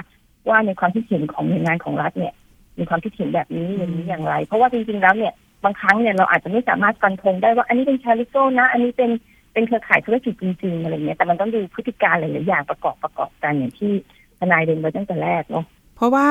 [0.48, 2.34] ว่าในความคิดเห็นของหน่วยงานของรัฐเนี่ย
[2.78, 5.32] มีความคิดเห็นแบบนี้อย่างนี้อย่างไร เพราะว่าจริงๆแล้วเนี่ย
[5.64, 9.10] บางครั้งเนี่ยเราอาจจะไม่สามารถฟันธงได้ว่า อันนี้เป็นแชร์ลูกโซ่นะ อันนี้เป็น
[9.52, 14.13] เป็นเครือข่ายธุรกิจจริงๆอะไรเงี้ยแต่มันต้องดูพฤติการหลายๆอย่างประกอบประกอบกันอย่างที่ท
[14.52, 15.64] นายเดินไว้ตั้งแต่แรกเนาะ
[15.96, 16.28] เพราะว่า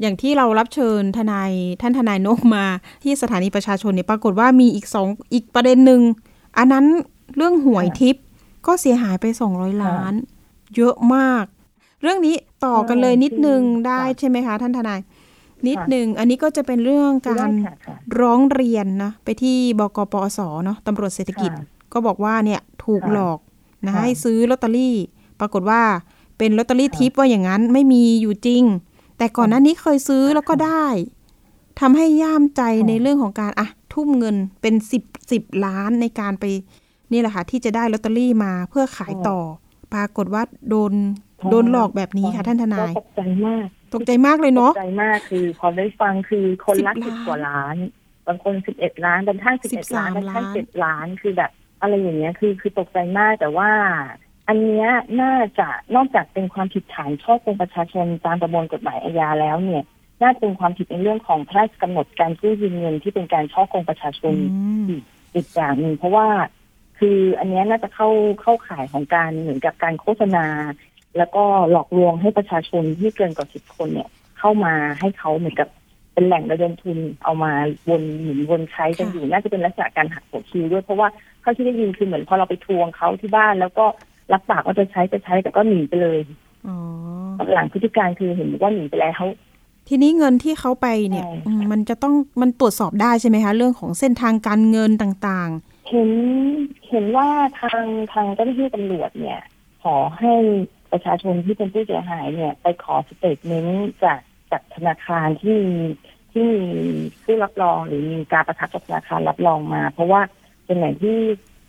[0.00, 2.64] อย่างที่เรารับเชิญทนายท่านทนายนกมา
[3.02, 6.00] ที่สถานีประชาชนเนี่ยปรากฏว่ามีอีกสองอีกประเด็นหนึ่ง
[6.58, 6.86] อันนั้น
[7.36, 8.24] เรื่องหวยทิพย์
[8.66, 10.12] ก็เสียหายไปสองร้อยล้าน
[10.76, 11.44] เยอะมาก
[12.02, 15.00] เรื่องนี้ต่อกันเลยนิดนึงได้ใช่ไหมคะ ท่านทนาย
[15.68, 23.38] นิดหนึ่งอันนี้ก็จะเป็นเรื่องการได้ค่ะค่ะร้องเรียนนะไปที่บกปอสเนาะตำรวจเศรษฐกิจค่ะก็บอกว่าเนี่ยถูกค่ะหลอก
[23.86, 24.96] นะค่ะให้ซื้อลอตเตอรี่
[25.40, 25.82] ปรากฏว่า
[26.40, 28.62] เป็นลอตเตอรี่ค่ะทิปว่าอย่างนั้นไม่มีอยู่จริง
[29.18, 30.86] แต่ก่อนหน้านี้เคยซื้อแล้วก็ได้
[31.80, 36.44] ทำให้ย่ามใจค่ะในเรื่องของการอะทุ่มเงินเป็นสิบสิบล้านในการไป
[37.12, 39.38] นี่แหละค่ะที่จะได้ลอตเตอรี่มาเพื่อขายต่อ
[39.94, 40.92] ปรากฏว่าโดน
[41.50, 47.76] โดนหลอกแบบนี้ค่ะท่านทนายก็ตกใจมากตกใจมากเลยตเนาะกใจมากคือพอได้ฟังคือคนละ10สิบล้านกว่าล้าน
[48.26, 51.50] บางคนสิบเอ็ดล้านบางท่านสิบเอ็ดล้าน13บางท่านล้านเจ็ดล้านคือแบบ
[51.80, 53.70] อะไรอย่างเงี้ยคือคือตกใจมากแต่ว่า
[54.52, 54.86] อันนี้
[55.22, 59.82] น่าจะนอกจากเป็นความผิดฐานช่อโกงประชาชนตามประมวลกฎหมายอาญาแล้วเนี่ย
[60.22, 64.34] น่าจะเป็นความผิดในเรื่องของพระราชกำหนดการกู้ยืมเงินที่เป็นการช่อโกงประชาชน
[65.34, 66.28] อีกอย่างหนึ่งเพราะว่า
[66.98, 68.08] คืออันนี้น่าจะเข้า
[68.42, 70.46] เข้าข่ายของการเหมือนกับการโฆษณา
[71.18, 74.08] แล้วก็หลอกลวงให้ประชาชนที่เกินกว่าสิบคนเนี่ย
[74.38, 75.68] เข้ามาให้เขาเหมือนกับ
[76.14, 77.52] เป็นแหล่งระดมทุนเอามา
[77.88, 81.08] วนหมุนวนใช้กันอยู่น่าจะเป็นลักษณะการหักหัวคิวด้วยเพราะว่า
[81.40, 83.86] เท่าที่ได้ยินคือเหมือนพอเราไปทวงเขาที่บ้านแล้วก็
[84.32, 86.18] รับปากว่าจะใช้จะใช้แต่ก็หนีไปเลย
[86.66, 86.76] อ๋อ
[87.52, 89.22] หลังพฤติการคือเห็นว่าหนีไปแล้ว
[89.88, 95.50] ทีนี้เงินที่เขาไปเนี่ยใช่อืมมันจะต้องมันตรวจสอบได้ใช่ไหมคะ เรื่องของเส้นทางการเงินต่าง
[95.88, 96.10] เห็น
[96.88, 97.28] เห็นว่า
[97.60, 99.40] ทางทางเจ้าหน้าที่ตำรวจเนี่ย
[99.82, 100.34] ขอให้
[100.92, 105.78] ประชาชนที่เป็นผู้เสียหายเนี่ย ไปขอ statement จากจากธนาคารที่มี
[106.32, 106.64] ที่มี
[107.24, 110.20] ผู้รับรองหรือมีการประทับจากธนาคารรับรองมา เพราะว่า
[110.66, 111.18] ส่วนใหญ่ที่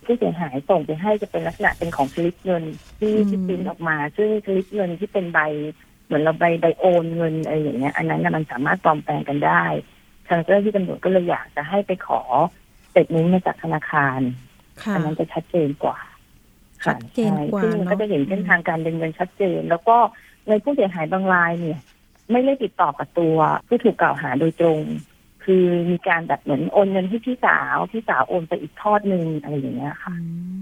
[0.06, 2.64] ผู้เสียหายส่งไปให้จะเป็นลักษณะเป็นของสลิปเงิน
[3.00, 5.40] ที่ที่ปริ้นออกมา ซึ่งสลิปเงินที่เป็นใบ
[6.06, 9.64] เหมือนเราใบใบโอนเงินอะไรอย่างเงี้ย อันนั้นน่ะมันสามารถปลอมแปลงกันได้
[10.28, 12.22] ทางเจ้าหน้าที่ตำรวจก็เลยอยากจะให้ไปขอ
[12.88, 15.98] statement มาจากธนาคารๆค่ะอันนั้นจะชัดเจนกว่า
[16.86, 19.98] ชัดเจนกว่าใช่ซึ่งมันก็เนอะจะเห็นเส้นทางการเดินเงินชัดเจน แล้วก็
[20.50, 21.80] ในผู้เสียหายบางรายเนี่ย
[22.32, 23.38] ไม่ได้ติดต่อกับตัว
[23.68, 24.80] ผู้ถูกกล่าวหาโดยตรง
[25.46, 30.26] คือมีการแบบเหมือนโอนเงินให้พี่สาวพี่สาวโอนไปอีกทอดหนึ่งอะไรอย่างเงี้ยค่ะอื
[30.60, 30.62] ม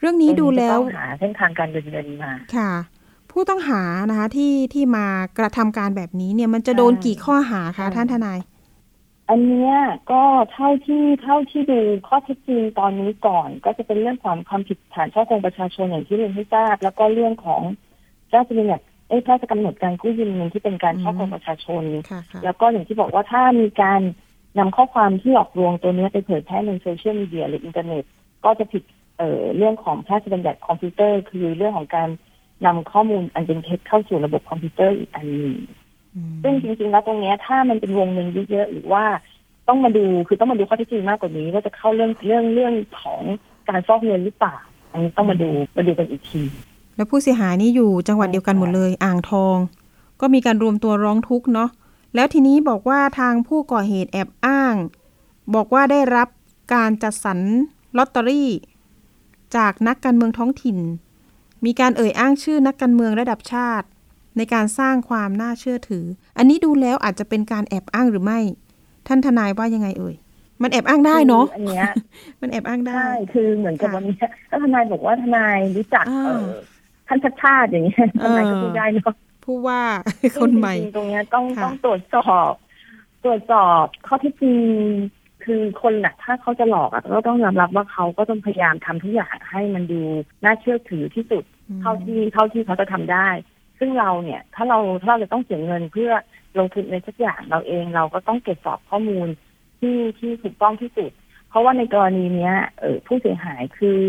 [0.00, 2.72] เรื่องนี้ดูแล้วจะต้องหาเส้นทางการเดินเงินมาค่ะ
[3.30, 5.06] ผู้ต้องหานะคะที่ที่มา
[5.38, 8.40] กระทำการแบบนี้เนี่ยมันจะโดนใช่กี่ข้อหาคะใช่ท่านทนาย
[9.30, 9.74] อันเนี้ย
[10.12, 17.62] ก็เท่าที่เท่าที่ดูข้อเท็จจริงตอนนี้ก่อน ก็จะเป็นเรื่องของความผิดฐานช่อโกงประชาชนอย่างที่เรียนให้ทราบแล้วก็เรื่องของ
[18.28, 24.00] พระราชบัญญัติ เอ้ยพระราชกำหนดการกู้ยืมเงินที่เป็นการฉ้อโกงประชาชนค่ะค่ะแล้วก็อย่างที่บอกว่าถ้ามีการ
[24.58, 28.04] นำข้อความที่หลอกลวงตัวเนี้ยไปเผยแพร่ในโซเชียลมีเดียหรืออินเทอร์เน็ต
[28.44, 28.82] ก็จะผิด
[29.18, 32.08] เอ่อเรื่องของพระราชบัญญัติคอมพิวเตอร์ คือเรื่องของการ
[32.66, 35.56] นำข้อมูลอันเป็นเท็จเข้าสู่ระบบคอมพิวเตอร์อีกอันหนึ่ง
[36.14, 39.04] อืมซึ่งจริงๆแล้วตรงเนี้ยถ้ามันเป็นวงเงินเยอะๆหรือว่า
[39.68, 43.22] ต้องมาดูคือต้องมาดูข้อเท็จจริงมากกว่านี้ว่าจะเข้าเรื่องเรื่องเรื่องของ
[43.68, 44.56] การฟอกเงินหรือเปล่า
[44.92, 46.42] อันนี้ต้องมาดูมาดูกันอีกที
[46.96, 49.56] แล้วผู้เสียหายนี่อยู่จังหวัดเดียวกันหมดเลย อ่างทอง
[50.20, 51.70] ก็มีการรวมตัวร้องทุกข์เนาะ
[52.14, 54.74] แล้วทีนี้บอกว่าทางผู้ก่อเหตุแอบอ้าง
[55.54, 56.28] บอกว่าได้รับ
[56.74, 57.38] การจัดสรร
[57.96, 58.50] ลอตเตอรี่
[59.56, 60.78] จากนักการเมืองท้องถิ่น
[61.64, 63.86] มีการเอ่ยอ้างชื่อนักการเมืองระดับชาติ
[64.36, 66.04] ในการสร้างความน่าเชื่อถือ
[66.38, 68.40] อันนี้ดูแล้วอาจจะเป็นการแอบอ้างหรือไม่
[69.06, 70.14] ท่านทนายว่ายังไงเอ่ย
[70.62, 71.86] มันแอบอ้างได้เนาะคืออันเนี้ย
[72.40, 74.16] มันแอบอ้างได้ใช่คือเหมือนกับค่ะวันนี้
[74.50, 76.46] ถ้าทนายบอกว่าทนายรู้จักอ่าเอ่อ
[77.08, 79.14] ท่านชัดชาติอย่างเงี้ยทนายก็พูดได้เนาะ
[79.44, 79.82] ผู้ว่า
[80.40, 82.52] คนใหม่จริงๆตรงเนี้ยต้องค่ะต้องตรวจสอบ
[83.24, 84.60] ตรวจสอบข้อเท็จจริง
[85.44, 90.02] คือคนน่ะถ้าเขาจะหลอกอะก็ต้องยอมรับว่าเขาก็ต้องพยายามทำทุกอย่างให้มันดู
[90.44, 91.44] น่าเชื่อถือที่สุด
[91.80, 93.28] เท่าที่เท่าที่เขาจะทำได้
[93.78, 96.12] ซึ่งเราเนี่ย ถ้าเราถ้าเราจะต้องเสียเงินเพื่อ
[96.58, 99.28] ลงทุนในสักอย่างเราเองเราก็ต้องเก็บสอบข้อมูล
[99.80, 101.10] ที่ที่ถูกต้องที่สุด
[101.48, 104.00] เพราะว่าในกรณีเนี้ยเออผู้เสียหายคือ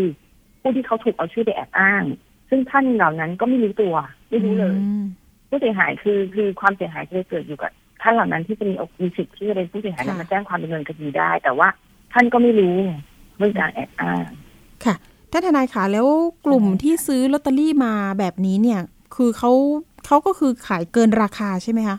[0.60, 2.04] ผู้ที่เขาถูกเอาชื่อไปแอบอ้าง
[2.48, 3.94] ซึ่งท่านเหล่านั้นก็ไม่รู้ตัว
[4.30, 5.04] ไม่รู้เลยอืม
[5.48, 11.68] ผู้เสียหายคือคือความเสียหายที่จะเกิดอยู่กับท่านเหล่านั้นที่จะมีโอกมีสิทธิ์ที่จะเป็นผู้เสียหายค่ะและมาแจ้งความดำเนินคดีได้ แต่ว่า
[12.12, 12.92] ท่านก็ไม่รู้ไง
[13.38, 14.24] เรื่องการแอบอ้าง
[14.84, 14.94] ค่ะ
[15.32, 16.06] ท่านทนายขาแล้ว
[16.46, 18.80] กลุ่มใช่ค่ะที่ซื้อลอตเตอรี่มาแบบนี้เนี่ย
[19.16, 19.52] คือเขา
[20.06, 21.98] เขาก็คือขายเกินราคาใช่ไหมคะ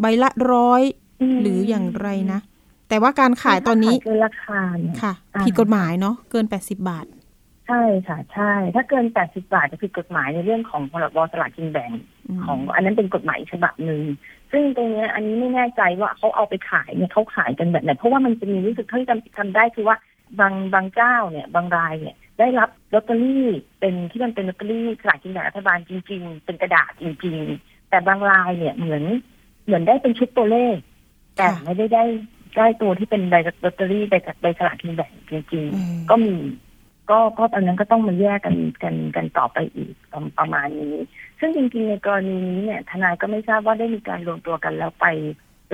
[0.00, 0.82] ใบละร้อย
[1.40, 2.40] หรืออย่างไรนะ
[2.88, 7.06] แต่ว่าการขายตอนนี้ถ้ขเกินราคาเนี่ยค่ะอ่าผิดกฎหมายเนาะเกิน80บาท
[7.68, 11.90] ใช่ค่ะใช่ ถ้าเกิน 80 บาทจะผิดกฎหมายในเรื่องของพรบสลากกินแบ่ง
[12.36, 14.02] มของ อันนั้นเป็นกฎหมายอีกฉบับหนึ่ง
[14.52, 19.96] ซึ่งตรงเนี้ยอันนี้ไม่แน่ใจว่าเขาเอาไปขายเนี่ยเขาขายกันแบบไหนเพราะว่ามันจะมีรู้สึกเท่าที่จำจำได้คือว่า
[20.40, 23.46] บางบางเจ้าเนี่ยบางรายเนี่ยได้รับลอตเตอรี่
[23.80, 29.04] เป็นที่มันเป็นลอตเตอรี่สลากกินแบ่งรัฐบาลจริง ๆ เป็นกระดาษจริง ๆ แต่บางรายเนี่ยเหมือน
[29.64, 30.76] เหมือนได้เป็นชุดตัวเลข
[31.36, 32.04] แต่ค่ะไม่ได้ได้
[32.56, 36.32] ได้ตัวที่เป็นใบลอตเตอรี่ใบใบสลากกินแบ่งจริงอืมๆก็มี
[37.10, 40.94] ก็ก็ตอนนั้นก็ต้องมาแยกกันกันกันต่อไปอีกประประมาณนี้
[41.40, 45.06] ซึ่งจริงๆในกรณีนี้เนี่ย ทนายก็ไม่ทราบว่าได้มีการรวมตัวกันแล้วไป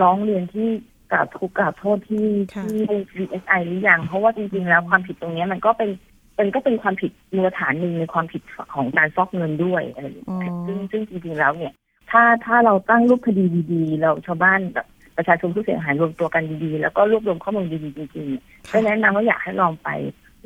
[0.02, 0.68] ร้องเรียนที่
[1.12, 2.82] กล่าวทุกข์กล่าวโทษที่ค่ะที่
[3.16, 5.90] DSI หรือยังเพราะว่าจริงๆแล้วความผิดตรงเนี้ยมันก็เป็น
[6.36, 8.42] เป็นก็เป็นความผิดมูลฐานหนึ่งในความผิด
[8.74, 11.72] ของการฟอกเงินด้วยอะไรอย่างเงี้ยอ๋อซึ่งซึ่งจริงๆแล้วเนี่ย
[12.10, 19.88] ถ้าถ้าเราตั้งรูปคดีดีๆ เราชาวบ้านแบบประชาชนผู้เสียหายรวมตัวกันดีๆ แล้วก็รวบรวมข้อมูลดีๆจริงๆก็ค่ะแนะนำว่าอยากให้ลองไป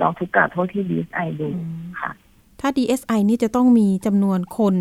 [0.01, 2.11] ลองทุกข์กล่าวโทษที่ DSI ดูอืมค่ะ
[2.61, 4.75] ถ้า DSI นี่จะต้องมีจำนวนคน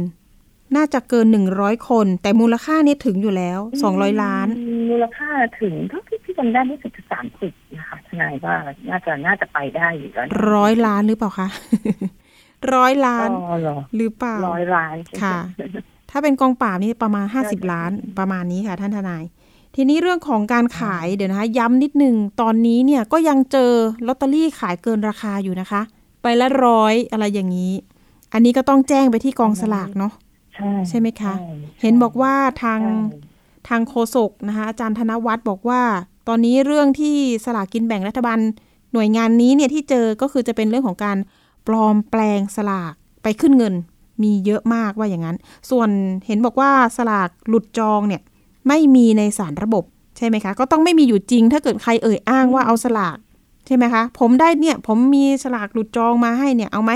[0.76, 1.28] น่าจะเกิน
[1.58, 3.60] 100คน แต่มูลค่านี่ถึงอยู่แล้ว
[3.92, 4.48] 200ล้าน
[4.92, 5.30] มูลค่า
[5.62, 8.56] ถึงเท่าที่พี่จำได้รู้สึกจะสามสิบนะคะทนายว่า
[8.90, 11.48] น่าจะน่าจะไปได้อยู่แล้วนะร้อยล้านหรือเปล่าคะ
[12.76, 15.38] ร้อยล้านอ๋อเหรอหรือเปล่าร้อยล้านใช่ไหมค่ะ
[16.12, 19.24] ถ้าเป็นกองปราบนี่ประมาณน่าจะ50ล้านประมาณนี้ค่ะ ท่านทนาย
[19.80, 23.72] ทีนี้เรื่องของการขายเดี๋ยวนะคะ ย้ำนิดนึงตอนนี้เนี่ยก็ยังเจอ
[24.08, 25.82] ลอตเตอรี่ขายเกินราคาอยู่นะคะ
[26.22, 27.74] ไปละร้อยอะไรอย่างนี้
[28.34, 30.14] อันนี้ก็ต้องแจ้งไปที่กองสลากเนาะ
[30.56, 33.26] ใช่ใช่ไหมคะใช่เห็นบอกว่าทางใช่
[33.70, 35.82] ทางโฆษกนะคะอาจารย์ธนวัฒน์บอกว่า
[36.28, 38.40] ตอนนี้เรื่องที่สลากกินแบ่งรัฐบาล
[38.94, 41.18] หน่วยงานนี้เนี่ยที่เจอก็คือจะเป็นเรื่องของการ
[41.68, 43.74] ปลอมแปลงสลากไปขึ้นเงิน
[44.24, 45.38] มีเยอะมากว่าอย่างนั้น
[45.70, 45.90] ส่วน
[46.28, 48.22] เห็นบอกว่าสลากหลุดจองเนี่ย
[48.68, 49.84] ไม่มีในสารระบบ
[50.18, 53.18] ใช่ไหมคะ ก็ต้องไม่มีอยู่จริง ถ้าเกิดใครเอ่ยอ้างว่าเอาสลาก
[53.68, 56.92] ใช่ไหมคะ ผมได้เนี่ย ผมมีสลากหลุดจองมาให้เนี่ยเอาไหม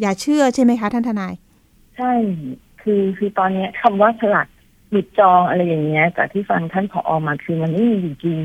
[0.00, 1.34] อย่าเชื่อใช่ไหมคะ ท่านทนาย
[1.96, 2.12] ใช่
[2.82, 4.46] คือคือตอนเนี้ยคำว่าสลัก
[4.90, 8.38] หยุดจองอะไรอย่างเงี้ยจากที่ฟังท่านผออมาคือมันไม่มีอยู่จริง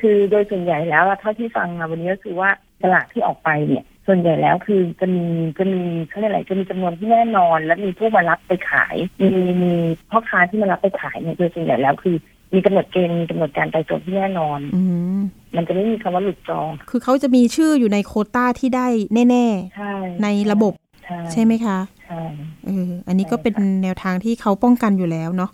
[0.00, 2.50] คือโดยส่วนใหญ่แล้วอะเท่าที่ฟังมาวันนี้ก็คือว่า
[2.82, 5.24] สลากที่ออกไปเนี่ย ส่วนใหญ่แล้วคือจะมี
[5.58, 9.28] จะมีเขาเรียกอะไรจะมีจำนวนที่แน่นอน และมีผู้มารับไปขายมี
[9.62, 9.72] มี
[10.10, 12.16] พ่อค้าที่มารับไปขายเนี่ยโดยส่วนใหญ่แล้วคือ
[12.54, 14.82] มีกำหนดเกณฑ์มีกำหนดการไต่สวนที่แน่นอนอื
[15.18, 15.20] ม
[15.56, 18.86] มันจะไม่มีคำว่าหลุดจอง คือเขาจะมีชื่ออยู่ในโควต้าที่ได้
[19.30, 19.92] แน่ใช่
[20.22, 20.72] ในระบบ
[21.04, 22.22] ใช่ๆใช่ไหมคะใช่
[22.66, 25.50] เอออันนี้ก็ใช่ค่ะเป็นแนวทางที่เขาป้องกันอยู่แล้วเนาะ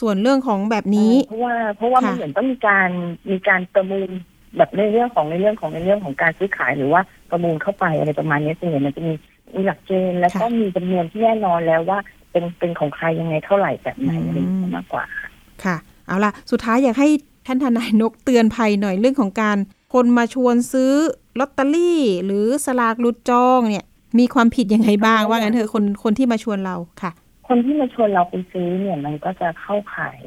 [0.00, 2.90] ส่วนเรื่องของแบบนี้ เพราะว่าเพราะว่ามันค่ะเหมือนต้องมีการ
[3.30, 4.10] มีการประมูล
[4.56, 9.12] แบบในเรื่องของในเรื่องของในเรื่องของการซื้อขายหรือว่าประมูลเข้าไปอะไรประมาณนี้ส่วนใหญ่มันจะมี
[9.54, 11.98] มีหลักเกณฑ์แล้วก็มีจำนวนที่แน่นอนแล้วว่า
[12.30, 15.28] เป็นเป็นของใครยังไงเท่าไหร่แบบไหนอะไรอย่างเงี้ยมากกว่าค่ะ
[15.64, 17.08] ค่ะ เอาล่ะ สุดท้ายอยากให้
[17.46, 19.56] ท่านทนายนกเตือนภัยหน่อยเรื่องของการ
[19.94, 20.92] คนมาชวนซื้อ
[21.38, 23.86] ลอตเตอรี่ หรือสลากหลุดจองเนี่ย
[24.18, 27.12] มีความผิดยังไงบ้าง ว่างั้นเถอะคนคนที่มาชวนเราค่ะ
[27.48, 30.18] คนที่มาชวนเราไปซื้อเนี่ยมันก็จะเข้าข่าย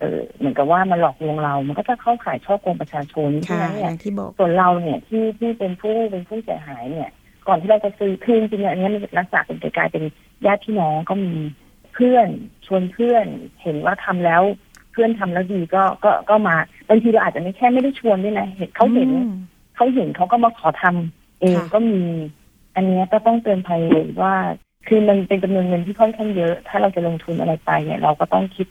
[0.00, 7.10] เออเหมือนกับว่ามันหลอกลวงเรา มันก็จะเข้าข่ายช่อโกงประชาชนเพราะค่ะฉะนั้นอเนี่ยย่างที่บอกส่วนเราเนี่ยที่ที่เป็นผู้เป็นผู้เสียหายเนี่ย
[7.48, 10.04] ก่อนที่เราจะซื้อคือจริงๆอันนี้มันลักษณะเป็นกลายเป็น
[10.46, 11.32] ญาติพี่น้องก็มี
[11.94, 12.28] เพื่อน
[12.66, 13.26] ชวนเพื่อน
[13.62, 14.42] เห็นว่าทำแล้ว
[14.92, 16.56] เพื่อนทำแล้วดีก็ก็ก็มา
[16.88, 19.32] บางทีเราอาจจะไม่แค่ไม่ได้ชวนด้วยนะเห็นเขาเห็นอืม
[19.76, 22.00] เขาเห็นเขาก็มาขอทำเองค่ะก็มี
[22.76, 24.34] อันเนี้ยก็ต้องเตือนภัยเลยว่า
[24.88, 28.66] คือมันเป็นจำนวนเงินที่ค่อนข้างเยอะ ถ้าเราจะลงทุนอะไรไปเนี่ย เราก็ต้องคิด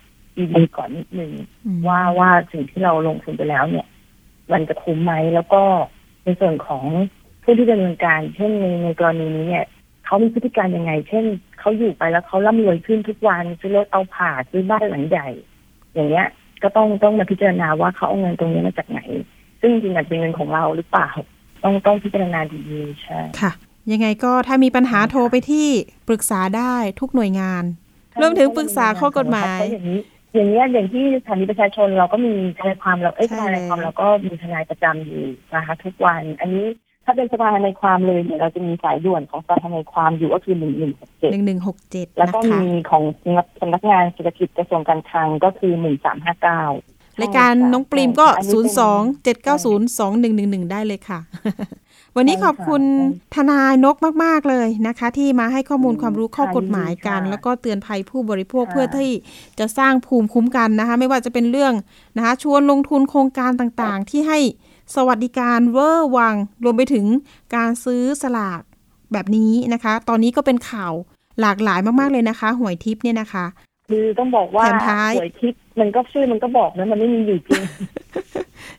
[0.53, 1.31] ดีๆก่อนนิดนึง
[1.65, 3.87] อืมว่าว่าสิ่งที่เราลงทุนไปแล้วเนี่ย
[4.51, 5.61] มันจะคุ้มไหมแล้วก็
[6.23, 6.85] ในส่วนของ
[7.43, 9.65] ผู้ที่ดำเนินการ เช่นในในกรณีนี้เนี่ย
[10.05, 11.25] เขามีพฤติการยังไง เช่น
[11.59, 15.27] เขาอยู่ไปแล้วเขาร่ำรวยขึ้นทุกวันซื้อรถเอาผ่าซื้อบ้านหลังใหญ่
[15.93, 16.27] อย่างเงี้ย
[16.63, 18.99] ก็ต้องต้องมาพิจารณาว่าเขาเอาเงินตรงนี้มาจากไหน
[19.61, 21.09] ซึ่งจริงๆอาจเป็นเงินของเราหรือเปล่า
[21.63, 23.51] ต้องต้องพิจารณาดีๆใช่ค่ะ
[23.91, 25.67] ยังไงก็ถ้ามีปัญหาโทรไปที่
[26.07, 27.63] ปรึกษาได้ทุกหน่วยงาน
[28.21, 29.99] รวมถึงปรึกษาข้อกฎหมายเพระอย่างนี้
[30.35, 35.23] อย่างเนี้ยอย่างที่สถานีประชาชนเราก็มีทนายความเราเอ้ยใช่ทนายความเราก็มีทนายประจำอยู่
[35.55, 36.65] นะคะทุกวัน อันนี้
[37.05, 43.03] ถ้าเป็นสภาทนายความเลยเนี่ยเราจะมีสายด่วนของสภาทนายความอยู่ก็คือหนึ่งหนึ่งหกเจ็ดหนึ่งหนึ่งหกเจ็ดแล้วนะก็คะมีของ
[43.59, 46.61] สำนักงานเศรษฐกิจกระทรวงการคลังก็คือหนึ่งสามห้าเก้า
[47.21, 51.19] รายการน้องปรีมก็อันนี้0เป็น2 7 9 0 2 1 1 1ได้เลยค่ะ
[52.17, 52.81] วันนี้ใช่ขอบคุณ
[53.33, 59.11] ค่ะทนายนกมาก ๆ เลยนะคะ ที่มาให้ข้อมูลความรู้ข้อกฎหมายกันค่ะแล้วก็เตือนภัยผู้บริโภคค่ะเพื่อที่
[59.59, 61.73] จะสร้างภูมิคุ้มกันนะคะ ไม่ว่าจะเป็นเรื่อง
[62.17, 64.39] นะคะ ชวนลงทุนโครงการต่างๆ ที่ให้
[64.95, 67.05] สวัสดิการเวอร์วัง รวมไปถึง
[67.55, 68.61] การซื้อสลาก
[69.13, 70.93] แบบนี้นะคะ ตอนนี้ก็เป็นข่าว
[71.41, 73.45] หลากหลายมาก ๆ เลยนะคะ หวยทิพย์เนี่ยนะคะ
[73.89, 77.61] คือต้องบอกว่าแถมท้ายหวยทิพย์มันก็ชื่อมันก็บอกนะมันไม่มีอยู่จริง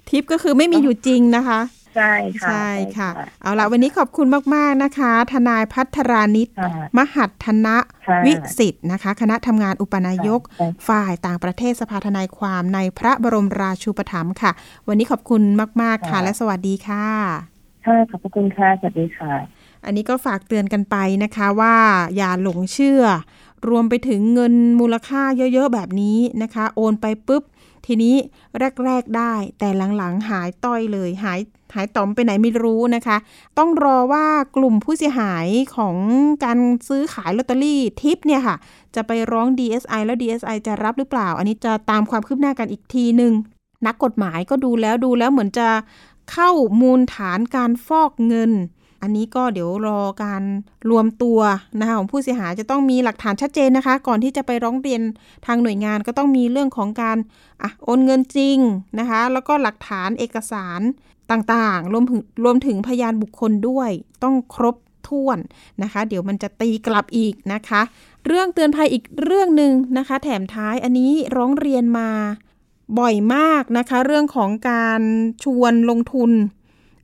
[0.08, 1.60] ทิปก็คือไม่มีอยู่จริงนะคะ
[1.96, 3.10] ใช่ค่ะ ใช่ค่ะ
[3.42, 14.52] เอาละวันนี้ขอบคุณมาก ๆ นะคะ ทนายพัทรานิตค่ะมหัทธนะค่ะวิสิทธ์นะคะ คณะทำงานอุปนายกค่ะฝ่ายต่างประเทศสภาทนายความในพระบรมราชูปถัมภ์ค่ะ
[14.88, 15.42] วันนี้ขอบคุณ
[15.82, 17.06] มาก ๆ ค่ะค่ะและสวัสดีค่ะ
[17.86, 19.32] ค่ะขอบพระคุณค่ะ สวัสดีค่ะ
[19.84, 21.76] อันนี้ก็ฝากเตือนกันไปนะคะว่า
[22.16, 23.02] อย่าหลงเชื่อ
[23.68, 27.42] รวมไปถึงเงินมูลค่าเยอะ ๆ แบบนี้นะคะ โอนไปปุ๊บ
[27.86, 28.14] ทีนี้
[28.84, 31.40] แรก ๆได้ แต่หลังๆหายต้อยเลย หาย
[31.74, 33.16] หายต่อมไปไหนไม่รู้นะคะ
[33.58, 35.46] ต้องรอว่ากลุ่มผู้เสียหาย
[35.76, 35.96] ของ
[36.44, 38.56] การซื้อขายลอตเตอรี่ทิปเนี่ยค่ะ
[38.94, 43.32] จะไปร้อง DSI แล้ว DSI จะรับหรือเปล่า อันนี้จะตามความคืบหน้ากันอีกทีหนึ่ง
[43.86, 45.68] นักกฎหมายก็ดูแล้วดูแล้วเหมือนจะ
[46.32, 48.52] เข้ามูลฐานการฟอกเงิน
[49.02, 50.42] อันนี้ก็เดี๋ยวรอการ
[50.90, 51.40] รวมตัว
[51.80, 55.02] นะคะของผู้เสียหายจะต้องมีหลักฐานชัดเจนนะคะ ก่อนที่จะไปร้องเรียน
[55.46, 57.18] ทางหน่วยงานก็ต้องมีเรื่องของการ
[57.62, 58.58] อะโอนเงินจริง
[58.98, 60.80] นะคะ แล้วก็หลักฐานเอกสาร
[61.30, 63.90] ต่างๆ รวมถึงรวมถึงพยานบุคคลด้วย
[64.24, 64.76] ต้องครบ
[65.08, 65.38] ถ้วน
[65.82, 67.80] นะคะ เดี๋ยวมันจะตีกลับอีกนะคะ
[68.26, 72.10] เรื่องเตือนภัยอีกเรื่องหนึ่งนะคะ แถมท้ายอันนี้ร้องเรียนมา
[72.98, 75.02] บ่อยมากนะคะ เรื่องของการ
[75.44, 76.30] ชวนลงทุน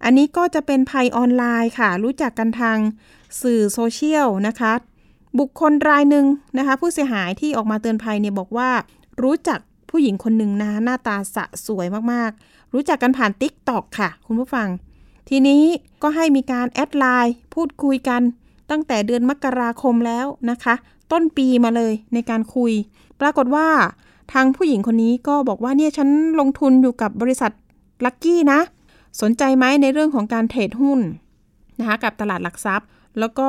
[0.05, 2.79] อันนี้ก็จะเป็นภัยออนไลน์ค่ะ รู้จักกันทาง
[3.43, 4.73] สื่อโซเชียลนะคะ
[5.39, 6.27] บุคคลรายหนึ่ง
[6.59, 8.71] นะคะ ผู้เสียหายที่ออกมาเตือนภัยเนี่ยบอกว่า
[9.23, 9.59] รู้จัก
[9.91, 14.69] ผู้หญิงคนหนึ่งนะหน้าตาสะสวยมากๆ รู้จักกันผ่าน t ิ k t o k ค่ะ คุณผู้ฟัง
[15.29, 15.63] ทีนี้
[16.03, 18.23] ก็ให้มีการแอดไลน์พูดคุยกัน
[18.71, 20.75] ตั้งแต่เดือนมกราคมแล้วนะคะ
[21.13, 22.73] ต้นปีมาเลยในการคุย
[23.21, 23.69] ปรากฏว่า
[24.33, 26.09] ทางผู้หญิงคนนี้ก็บอกว่าเนี่ยฉัน
[26.41, 27.53] ลงทุนอยู่กับบริษัท
[28.05, 28.61] ลักกี้นะ
[29.21, 31.01] สนใจไหมในเรื่องของการเทรดหุ้น
[31.79, 33.49] นะคะกับตลาดหลักทรัพย์ แล้วก็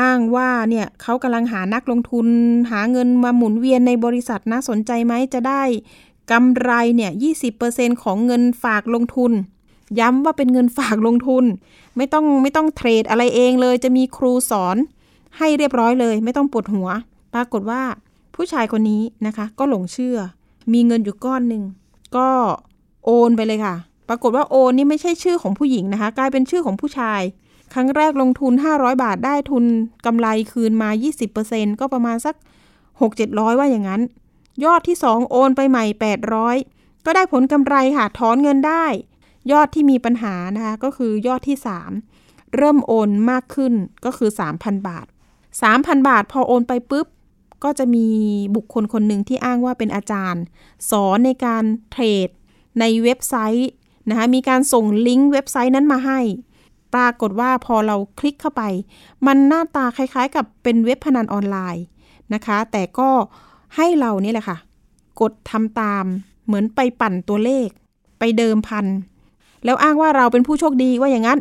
[0.00, 2.26] อ้างว่าเนี่ยเขากำลังหานักลงทุน
[2.70, 5.62] หาเงินมาหมุนเวียนในบริษัทนะสนใจไหมจะได้
[6.30, 7.10] กำไรเนี่ย
[7.56, 9.32] 20%ของเงินฝากลงทุน
[10.00, 11.44] ย้ำว่าเป็นเงินฝากลงทุน
[11.96, 14.76] ไม่ต้องไม่ต้องเทรดอะไรเองเลย จะมีครูสอน
[15.38, 16.88] ให้เรียบร้อยเลย ไม่ต้องปวดหัว
[17.34, 17.82] ปรากฏว่า
[18.34, 20.16] ผู้ชายคนนี้นะคะ ก็หลงเชื่อ
[20.72, 21.62] มีเงินอยู่ก้อนหนึ่ง
[22.16, 22.28] ก็
[23.04, 23.74] โอนไปเลยค่ะ
[24.08, 27.20] ปรากฏว่าโอนนี่ไม่ใช่ชื่อของผู้หญิงนะคะ กลายเป็นชื่อของผู้ชาย
[27.74, 29.64] ครั้งแรกลงทุน 500 บาทได้ทุน
[30.06, 30.90] กำไรคืนมา
[31.34, 32.34] 20%ก็ประมาณสัก
[32.96, 34.02] 6-700 ว่าอย่างนั้น
[34.64, 35.84] ยอดที่ 2 โอนไปใหม่
[36.46, 38.84] 800 ก็ได้ผลกำไรค่ะถอนเงินได้
[39.52, 41.56] ยอดที่มีปัญหานะคะก็คือยอดที่
[42.06, 43.72] 3 เริ่มโอนมากขึ้น
[44.04, 45.06] ก็คือ 3,000 บาท
[45.56, 47.06] 3,000 บาทพอโอนไปปุ๊บ
[47.64, 48.06] ก็จะมี
[48.56, 50.42] บุคคลคนหนึ่งที่อ้างว่าเป็นอาจารย์
[50.90, 52.28] สอนในการเทรด
[52.80, 53.70] ในเว็บไซต์
[54.08, 56.20] นะคะมีการส่งลิงก์เว็บไซต์นั้นมาให้
[56.94, 58.62] ปรากฏว่าพอเราคลิกเข้าไป
[59.26, 61.84] มันหน้าตาคล้ายๆ กับเป็นเว็บพนันออนไลน์
[62.34, 63.10] นะคะ แต่ก็
[63.76, 64.56] ให้เรานี่แหละค่ะ
[65.20, 66.04] กดทำตาม
[66.46, 67.68] เหมือนไปปั่นตัวเลข
[68.18, 68.86] ไปเดิมพัน
[69.64, 71.40] แล้วอ้างว่าเราเป็นผู้โชคดีว่าอย่างนั้น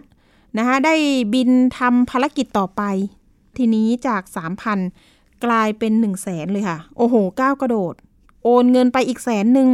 [0.57, 0.95] นะคะได้
[1.34, 2.82] บินทำภารกิจต่อไป
[3.57, 4.22] ทีนี้จาก
[4.84, 9.70] 3,000 กลายเป็น 1 0 0 0 0แสนเลยค่ะ โอ้โหก้าวกระโดดโโอนเงินไปอีกแสนหนึ่ง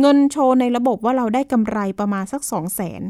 [0.00, 3.02] เงินโชว์ในระบบว่าเราได้กำไรประมาณสัก 2 0 0แสน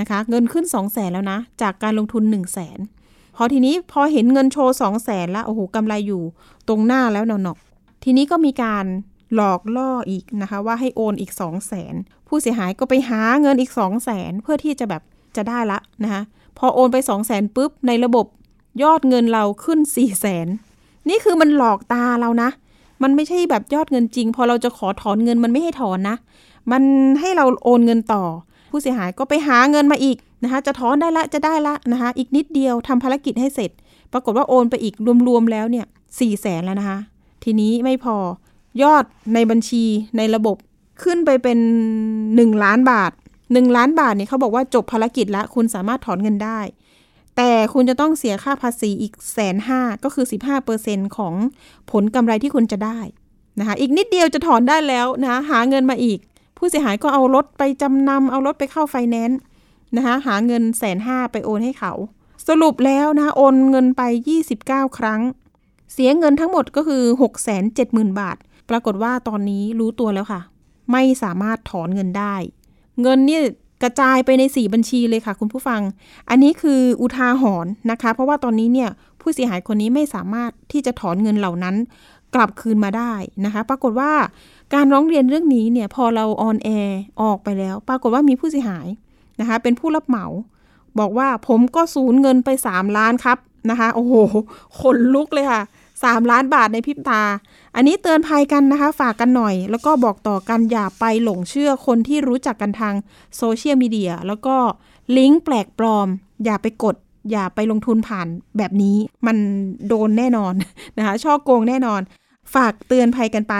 [0.00, 2.78] นะคะ เงินขึ้น 2 0 0แสนแล้วนะ จากการลงทุน 1 0 0 0 0แสน
[3.36, 6.22] พอทีนี้พอเห็นเงินโชว์ 2 0 0แสนแล้วโอ้โหกำไรอยู่
[6.68, 7.56] ตรงหน้าแล้วเนาะ
[8.04, 8.84] ทีนี้ก็มีการ
[9.34, 11.94] หลอกล่ออีกนะคะ ว่าให้โอนอีก 2 0 0แสน
[12.28, 15.02] ผู้เสียหายก็ไปหาเงินอีก 2 0 0แสนเพื่อที่จะแบบ
[15.36, 16.22] จะได้ละนะคะ
[16.58, 18.26] พอโอนไป 2 0 0แสนปุ๊บในระบบ
[18.82, 20.46] ยอดเงินเราขึ้น 4 0 0แสน
[21.08, 22.50] นี่คือมันหลอกตาเรานะ
[23.02, 26.16] มันไม่ใช่แบบยอดเงินจริง พอเราจะขอถอนเงินมันไม่ให้ถอนนะ
[26.72, 26.82] มัน
[27.20, 28.22] ให้เราโอนเงินต่อ
[28.70, 33.70] ผู้เสียหายก็ไปหาเงินมาอีกนะคะจะถอนได้ละจะได้ละนะคะอีกนิดเดียวทำภารกิจให้เสร็จ
[34.12, 34.94] ปรากฏว่าโอนไปอีก
[35.28, 35.86] รวมๆแล้วเนี่ย
[36.20, 36.98] สี่แสนแล้วนะคะ
[37.44, 38.16] ทีนี้ไม่พอ
[38.82, 39.84] ยอดในบัญชี
[40.16, 40.56] ในระบบ
[41.02, 41.58] ขึ้นไปเป็น
[42.16, 43.12] 1 ล้านบาท
[43.44, 46.60] 1 ล้านบาทเนี่ยเขาบอกว่าจบภารกิจแล้วคุณสามารถถอนเงินได้
[47.36, 50.26] แต่คุณจะต้องเสียค่าภาษีอีกแสนห้าก็คือ
[50.70, 51.34] 15%ของ
[51.90, 52.98] ผลกำไรที่คุณจะได้
[53.58, 56.18] นะคะอีกนิดเดียวจะถอนได้แล้วนะคะหาเงินมาอีก
[56.58, 59.40] ผู้เสียหายก็เอารถไปจำนำเอารถไปเข้าไฟแนนซ์
[59.96, 61.92] นะคะหาเงินแสนห้าไปโอนให้เขา
[62.48, 64.02] สรุปแล้วนะคะโอนเงินไป
[64.50, 65.20] 29 ครั้ง
[65.92, 67.02] เสียเงินทั้งหมดก็คือ
[67.62, 68.36] 670,000 บาท
[68.70, 70.40] ปรากฏว่าตอนนี้รู้ตัวแล้วค่ะ
[70.92, 72.34] ไม่สามารถถอนเงินได้
[73.02, 73.40] เงินนี่
[73.82, 75.80] กระจายไปใน 4 บัญชีเลยค่ะคุณผู้ฟัง
[76.30, 81.76] อันนี้คืออุทาหรณ์นะคะ เพราะว่าตอนนี้เนี่ยผู้เสียหายคนนี้ไม่สามารถที่จะถอนเงินเหล่านั้น
[82.34, 83.12] กลับคืนมาได้
[83.44, 84.12] นะคะ ปรากฏว่า
[84.74, 88.86] การร้องเรียนเรื่องนี้เนี่ยพอเรา on air ออกไปแล้ว ปรากฏว่ามีผู้เสียหาย
[89.40, 90.26] นะคะ เป็นผู้รับเหมา
[90.98, 93.38] บอกว่าผมก็สูญเงินไป 3 ล้านครับ
[93.70, 94.14] นะคะ โอ้โห
[94.80, 95.62] ขนลุกเลยค่ะ
[96.02, 97.22] 3 ล้านบาทในพริบตา
[97.74, 102.94] อันนี้เตือนภัยกันนะคะ ฝากกันหน่อย แล้วก็บอกต่อกันอย่าไปหลงเชื่อคนที่รู้จักกันทาง
[103.36, 104.56] โซเชียลมีเดียแล้วก็
[105.16, 106.08] ลิงก์แปลกปลอม
[106.44, 106.96] อย่าไปกด
[107.30, 108.26] อย่าไปลงทุนผ่าน
[108.58, 109.36] แบบนี้มัน
[109.88, 110.54] โดนแน่นอน
[110.98, 112.00] นะคะช่อโกงแน่นอน
[112.54, 113.54] ฝากเตือนภัยกันไป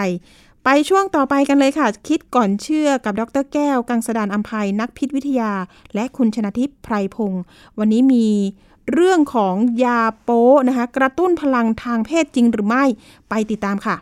[0.63, 5.51] ไปช่วงต่อไปกันเลยค่ะ คิดก่อนเชื่อกับดรแก้ว กังสดานอัมภัยนักพิษวิทยา
[5.95, 7.41] และคุณชนะทิพย์ไพรพงศ์
[7.79, 8.25] วันนี้มี
[8.93, 12.83] เรื่องของยาโป้นะคะ กระตุ้นพลังทางเพศจริงหรือไม่
[13.29, 13.95] ไปติดตามค่ะ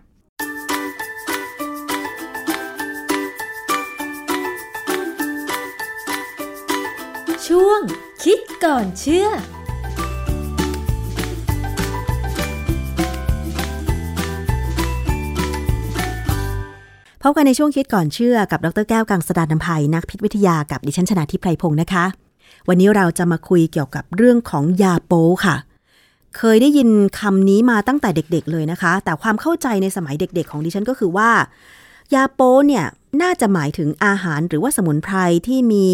[7.47, 7.79] ช่วง
[8.23, 9.27] คิดก่อนเชื่อ
[17.21, 22.24] พบกันในช่วงคิดก่อนเชื่อกับ ดรแก้วกังสดานนภัยนักพิษวิทยากับดิฉันชนะทิพไพรพงศ์นะคะ
[22.67, 25.55] วันนี้เราจะมาคุยเกี่ยวกับเรื่องของยาโป้ค่ะ
[26.37, 26.89] เคยได้ยิน
[27.19, 31.29] คำนี้มาตั้งแต่เด็กๆเลยนะคะ แต่ความเข้าใจในสมัยเด็กๆ ของดิฉันก็คือว่า
[32.13, 32.85] ยาโป้เนี่ย
[33.21, 35.15] น่าจะหมายถึงอาหารหรือว่าสมุนไพร
[35.47, 35.87] ที่มี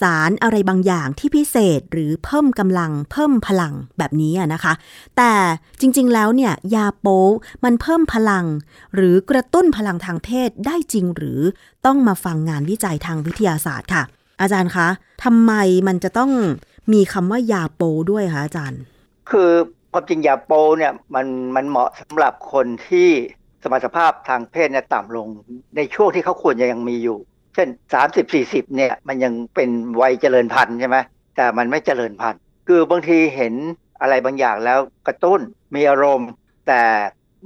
[0.00, 4.72] สารอะไรบางอย่างที่พิเศษหรือเพิ่มกำลัง เพิ่มพลังแบบนี้นะคะ
[5.16, 5.32] แต่
[5.80, 7.18] จริงๆแล้วเนี่ยยาโป้
[7.64, 8.46] มันเพิ่มพลัง
[8.94, 11.40] หรือกระตุ้นพลังทางเพศได้จริงหรือ
[11.86, 14.04] ต้องมาฟังงานวิจัยทางวิทยาศาสตร์ค่ะ
[14.40, 14.88] อาจารย์คะ
[15.24, 15.52] ทำไม
[15.88, 16.30] มันจะต้อง
[16.92, 18.82] มีคำว่ายาโป้ด้วยคะอาจารย์
[19.30, 19.50] คือ
[19.92, 21.26] ความจริงยาโปเนี่ยมัน
[21.56, 23.08] มันเหมาะสำหรับคนที่
[23.62, 25.28] สมรรถภาพทางเพศเนี่ยต่ำลง
[25.76, 27.18] ในช่วงที่เขาควรจะยังมีอยู่
[27.54, 27.68] เช่น
[28.02, 29.70] 30 40เนี่ยมันยังเป็น
[30.00, 30.96] วัยเจริญพันธุ์ใช่ไหม
[31.36, 33.54] แต่มันไม่เจริญพันธุ์ คือบางทีเห็น
[34.00, 35.40] อะไรบางอย่างแล้วกระตุ้น
[35.74, 36.30] มีอารมณ์
[36.66, 36.82] แต่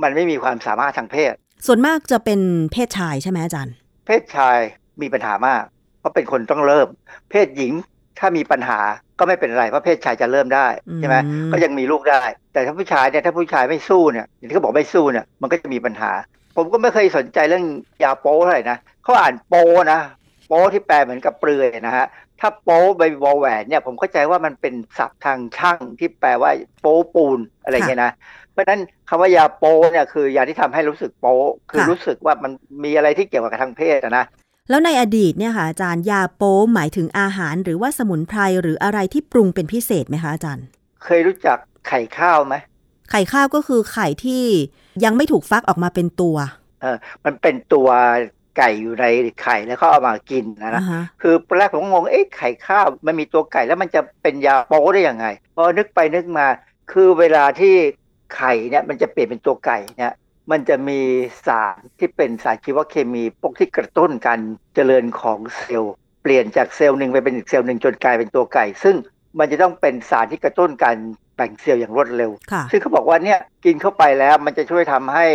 [0.02, 1.32] มันไม่มีความสามารถทางเพศ
[1.66, 2.40] ส่วนมากจะเป็น
[2.72, 3.74] เพศชายใช่ไหมอาจารย์
[4.06, 4.58] เพศชาย
[5.02, 5.73] มีปัญหามากเพ
[6.04, 6.88] ราะเป็นคนต้องเริ่ม
[7.30, 7.72] เพศหญิง
[8.18, 8.80] ถ้ามีปัญหา
[9.18, 10.66] ก็ไม่เป็นไรเพราะเพศชายจะเริ่มได้
[10.98, 16.10] ใช่ไหมอืมก็ยังมีลูกได้ แต่ถ้าผู้ชายเนี่ยถ้าผู้ชายไม่สู้เนี่ยอย่างที่เขาบอกไม่สู้เนี่ยมันก็จะมีปัญหา
[16.56, 17.64] ผมก็ไม่เคยสนใจเรื่อง
[18.02, 20.00] ยาโป้เท่าไหร่นะเขาอ่านโป้นะ
[20.48, 22.06] โป้ที่แปลเหมือนกับเปลือยนะฮะ
[22.40, 26.50] ถ้าโป้ใบวอลแหวนเนี่ยผมเข้าใจว่ามันเป็นศัพท์ทางช่างที่แปลว่า
[26.80, 28.12] โป้ปูนอะไรอย่างเงี้ยนะ
[28.52, 31.32] เพราะฉะนั้นคำว่ายาโป้เนี่ยคือยาที่ทำให้รู้สึกโป้
[31.70, 32.52] คือค่ะรู้สึกว่ามัน
[32.84, 34.24] มีอะไรที่เกี่ยวกับทางเพศอะนะ
[34.70, 40.66] แล้วในอดีตเนี่ยค่ะอาจารย์ยาโป้หมายถึงอาหารหรือว่าสมุนไพรหรืออะไรที่ปรุงเป็นพิเศษไหมคะอาจารย์
[41.04, 41.58] เคยรู้จัก
[41.88, 42.54] ไข่ข้าวไหม
[43.10, 44.44] ไข่ข้าวก็คือไข่ที่
[45.04, 46.36] ยังไม่ถูกฟักออกมาเป็นตัว
[46.82, 47.88] เออมันเป็นตัว
[48.58, 49.04] ไก่อยู่ใน
[49.42, 56.46] ไข่แล้วเขาเอามากินนะนะอ่าฮะคือแรกผมก็งงเอ๊ะไข่ข้าวมันมีตัวไก่แล้วมันจะเป็นยาโป๊ได้ยังไงพอนึกไปนึกมา
[56.92, 57.74] คือเวลาที่
[58.36, 60.12] ไข่เนี่ยมันจะเปลี่ยนเป็นตัวไก่เนี่ย
[60.50, 61.00] มันจะมี
[61.46, 64.40] สารที่เป็นสารชีวเคมีพวกที่กระตุ้นการ
[64.74, 68.96] เจริญของเซลล์ เปลี่ยนจากเซลล์หนึ่งไปเป็นอีกเซลล์หนึ่งจนกลายเป็นตัวไก่ ซึ่ง
[69.38, 70.96] มันจะต้องเป็นสารที่กระตุ้นการ
[71.36, 75.26] แบ่งเซลล์อย่างรวดเร็วค่ะซึ่งเขาบอกว่าเนี่ยกินเข้าไปแล้วมันจะช่วยทำให้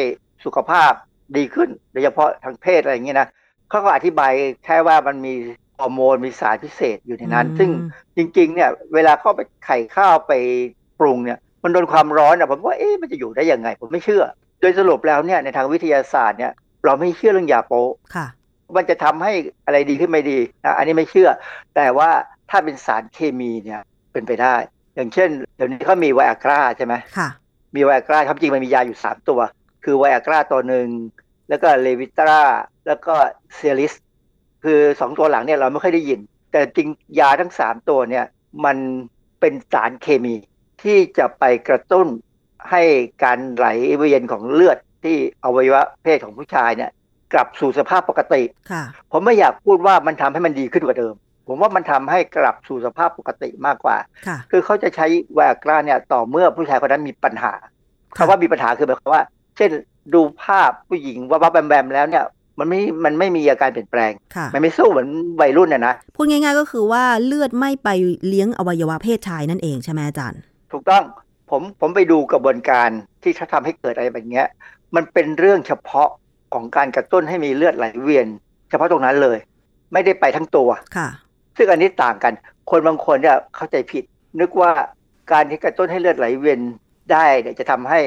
[0.45, 0.91] สุขภาพ
[1.37, 3.27] ดีขึ้น โดยเฉพาะทางเพศอะไรอย่างนี้นะ
[3.69, 4.31] เขาก็อธิบาย
[4.65, 5.33] แค่ว่ามันมี
[5.79, 7.69] ฮอร์โมนมีสารพิเศษอยู่ในนั้นอืมซึ่ง
[8.17, 10.33] จริง ๆ เนี่ยเวลาเข้าไปไข่ข้าวไป
[10.99, 14.23] ปรุงเนี่ย มันโดนความร้อนอะผมว่าเอ๊ะมันจะอยู่ได้ยังไง ผมไม่เชื่อ
[14.59, 16.53] โดยสรุปแล้วเนี่ยในทางวิทยาศาสตร์เนี่ย
[16.85, 17.73] เราไม่เชื่อเรื่องยาโป
[18.15, 18.27] ค่ะ
[18.75, 19.33] มันจะทำให้
[19.65, 21.29] อะไรดีขึ้นไม่ดีนะอันนี้ไม่เชื่อ
[21.75, 22.09] แต่ว่า
[22.49, 23.81] ถ้าเป็นสารเคมีเนี่ย
[24.11, 24.55] เป็นไปได้
[24.95, 27.29] อย่างเช่นเดี๋ยวนี้เขามีไวอากราใช่ไหมค่ะ
[27.75, 29.39] มีไวอากราครับจริงมันมียาอยู่ 3 ตัว
[29.83, 30.87] คือไวอากราตัวหนึ่ง
[31.49, 32.41] แล้วก็เลวิตรา
[32.87, 33.15] แล้วก็
[33.55, 33.93] เซลิส
[34.63, 36.19] คือ2ตัวหลังเนี่ยเราไม่ค่อยได้ยิน
[36.51, 36.87] แต่จริง
[37.19, 38.25] ยาทั้ง3ตัวเนี่ย
[38.65, 38.77] มัน
[39.39, 40.35] เป็นสารเคมี
[40.83, 42.07] ที่จะไปกระตุ้น
[42.69, 42.81] ให้
[43.23, 46.91] การไหลเวียนของเลือดที่อวัยวะเพศของผู้ชายเนี่ย
[47.33, 51.15] กลับสู่สภาพปกติค่ะผมไม่อยากพูดว่ามันทำให้มันดีขึ้นกว่าเดิม
[51.47, 53.97] ผมว่ามันทำให้กลับสู่สภาพปกติมากกว่า
[54.27, 57.53] ค่ะคือเขาจะใช้ไวอากราเนี่ยต่อเมื่อผู้ชายคนนั้นมีปัญหา
[58.17, 59.23] ค่ะคำว่ามีปัญหาคือหมายความว่า
[59.57, 59.71] เช่น
[60.13, 62.25] ดูภาพผู้หญิงว่าว่าแบมแบมแล้วเนี่ย
[62.59, 65.09] มันไม่ มันไม่มีอาการเปลี่ยนแปลงค่ะมันไม่สู้เหมือน
[65.41, 67.89] วัยรุ่นน่ะนะ พูดง่ายๆก็คือว่าเลือดไม่ไป
[68.27, 70.39] เลี้ยงอวัยวะเพศชายนั่นเองใช่ไหมอาจารย์
[70.71, 71.03] ถูกต้อง
[71.49, 72.89] ผมผมไปดูกระบวนการ
[73.23, 74.47] ที่เขาทำให้เกิดอะไรแบบเนี้ย
[74.95, 76.09] มันเป็นเรื่องเฉพาะ
[76.53, 78.27] ของการกระตุ้นให้มีเลือดไหลเวียน
[78.69, 79.37] เฉพาะตรงนั้นเลย
[79.93, 81.09] ไม่ได้ไปทั้งตัวค่ะ
[81.57, 82.33] ซึ่งอันนี้ต่างกัน
[82.69, 84.03] คนบางคนเนี่ยเข้าใจผิด
[84.39, 84.71] นึกว่า
[85.31, 86.59] การที่กระตุ้นให้เลือดไหลเวียน
[87.11, 87.99] ได้เนี่ยจะทำให้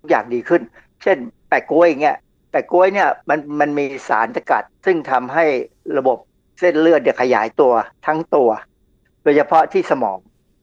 [0.00, 0.62] ทุกอย่างดีขึ้น
[1.02, 1.18] เช่น
[1.48, 2.16] แปะกล้วยอย่างเงี้ย
[2.50, 5.44] แปะกล้วยเนี่ยมันมันมีสารสกัด ซึ่งทำให้
[5.98, 6.18] ระบบ
[6.60, 7.72] เส้นเลือดเนี่ยขยายตัว
[8.06, 8.50] ทั้งตัว
[9.22, 10.18] โดยเฉพาะที่สมอง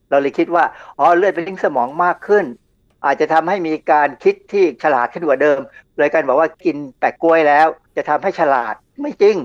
[0.10, 0.64] เราเลยคิดว่า
[1.00, 2.46] อ๋อเลือดไปลิงก์สมองมากขึ้น
[3.06, 5.60] อาจจะทำให้มีการคิดที่ฉลาดขึ้นกว่าเดิม
[5.98, 9.36] เลยกันบอกว่ากินแปะกล้วยแล้ว จะทำให้ฉลาดไม่จริง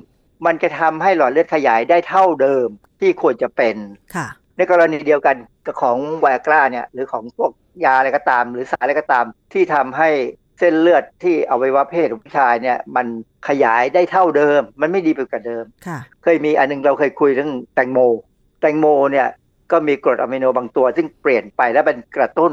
[0.47, 2.69] มันจะทำให้หลอดเลือดขยายได้เท่าเดิม
[3.01, 3.77] ที่ควรจะเป็น
[4.15, 5.37] ค่ะ ในกรณีเดียวกัน
[5.67, 7.51] กับของไวอากราเนี่ยหรือของพวก
[7.85, 10.11] ยาอะไรก็ตาม หรือสารอะไรก็ตามที่ทำให้
[10.59, 13.07] เส้นเลือดที่อวัยวะเพศของผู้ชายเนี่ยมัน
[13.49, 17.99] ขยายได้เท่าเดิม มันไม่ดีไปกว่าเดิมค่ะเคยมีอันหนึงเราเคยคุยเรื่องแตงโม
[18.61, 19.29] แตงโมเนี่ย
[19.71, 22.53] ก็มีกรดอะมิโนบางตัว ซึ่งเปลี่ยนไปและเป็นกระตุ้น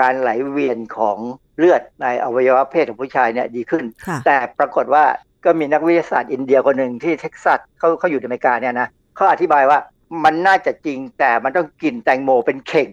[0.00, 1.18] การไหลเวียนของ
[1.58, 5.04] เลือดในอวัยวะเพศของผู้ชายเนี่ยดีขึ้นค่ะแต่ปรากฏว่า
[5.44, 9.78] ก็มีนักวิทยาศาสตร์อินเดียคนหนึ่งที่เท็กซัสเขาเขาอยู่ในอเมริกาเนี่ยนะเขาอธิบายว่า
[10.24, 12.88] มันน่าจะจริงแต่มันต้องกินแตงโมเป็นเข่ง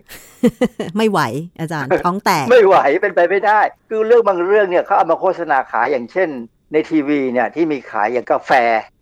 [0.97, 1.19] ไม่ไหว
[1.59, 3.59] อาจารย์ท้องแตก ไม่ไหวเป็นไปไม่ได้
[3.89, 6.29] คือเรื่องบางเรื่องเนี่ยเขาเอามาโฆษณาขายอย่างเช่น
[6.73, 8.51] ในทีวีเนี่ยที่มีขายอย่างกาแฟ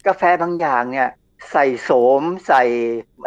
[0.07, 1.09] กาแฟบางอย่างเนี่ย
[1.51, 2.63] ใส่โสม ใส่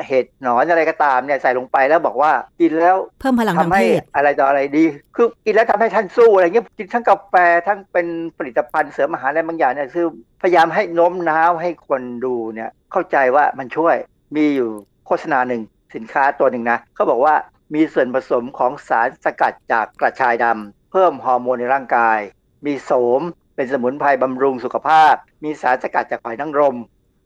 [0.07, 4.85] เห็ดหนอนอะไรก็ตามเนี่ยใส่ลงไปแล้วบอกว่ากินแล้วเพิ่มพลังทางทำให้เพศอะไรต่ออะไรดี
[5.17, 7.35] คือกินแล้วทำให้ท่านสู้อะไรเงี้ยกินทั้งกาแฟ
[7.67, 8.07] ทั้งเป็น
[8.39, 10.07] ผลิตภัณฑ์เสริมอาหารอะไรบางอย่างเนี่ยคือ
[10.43, 13.97] พยายามให้โน้มน้าวให้คนดูเนี่ยเข้าใจว่ามันช่วย
[14.37, 14.71] มีอยู่
[15.07, 15.63] โฆษณาหนึ่ง
[15.95, 17.35] สินค้าตัวหนึ่งนะเขาบอกว่า
[17.75, 22.19] มีส่วนผสมของสารสกัดจากกระชายดำเพิ่มฮอร์โมนในร่างกาย
[22.67, 23.21] มีโสม
[23.57, 26.77] เป็นสมุนไพรบำรุงสุขภาพ มีสารสกัดจากหอยนางรม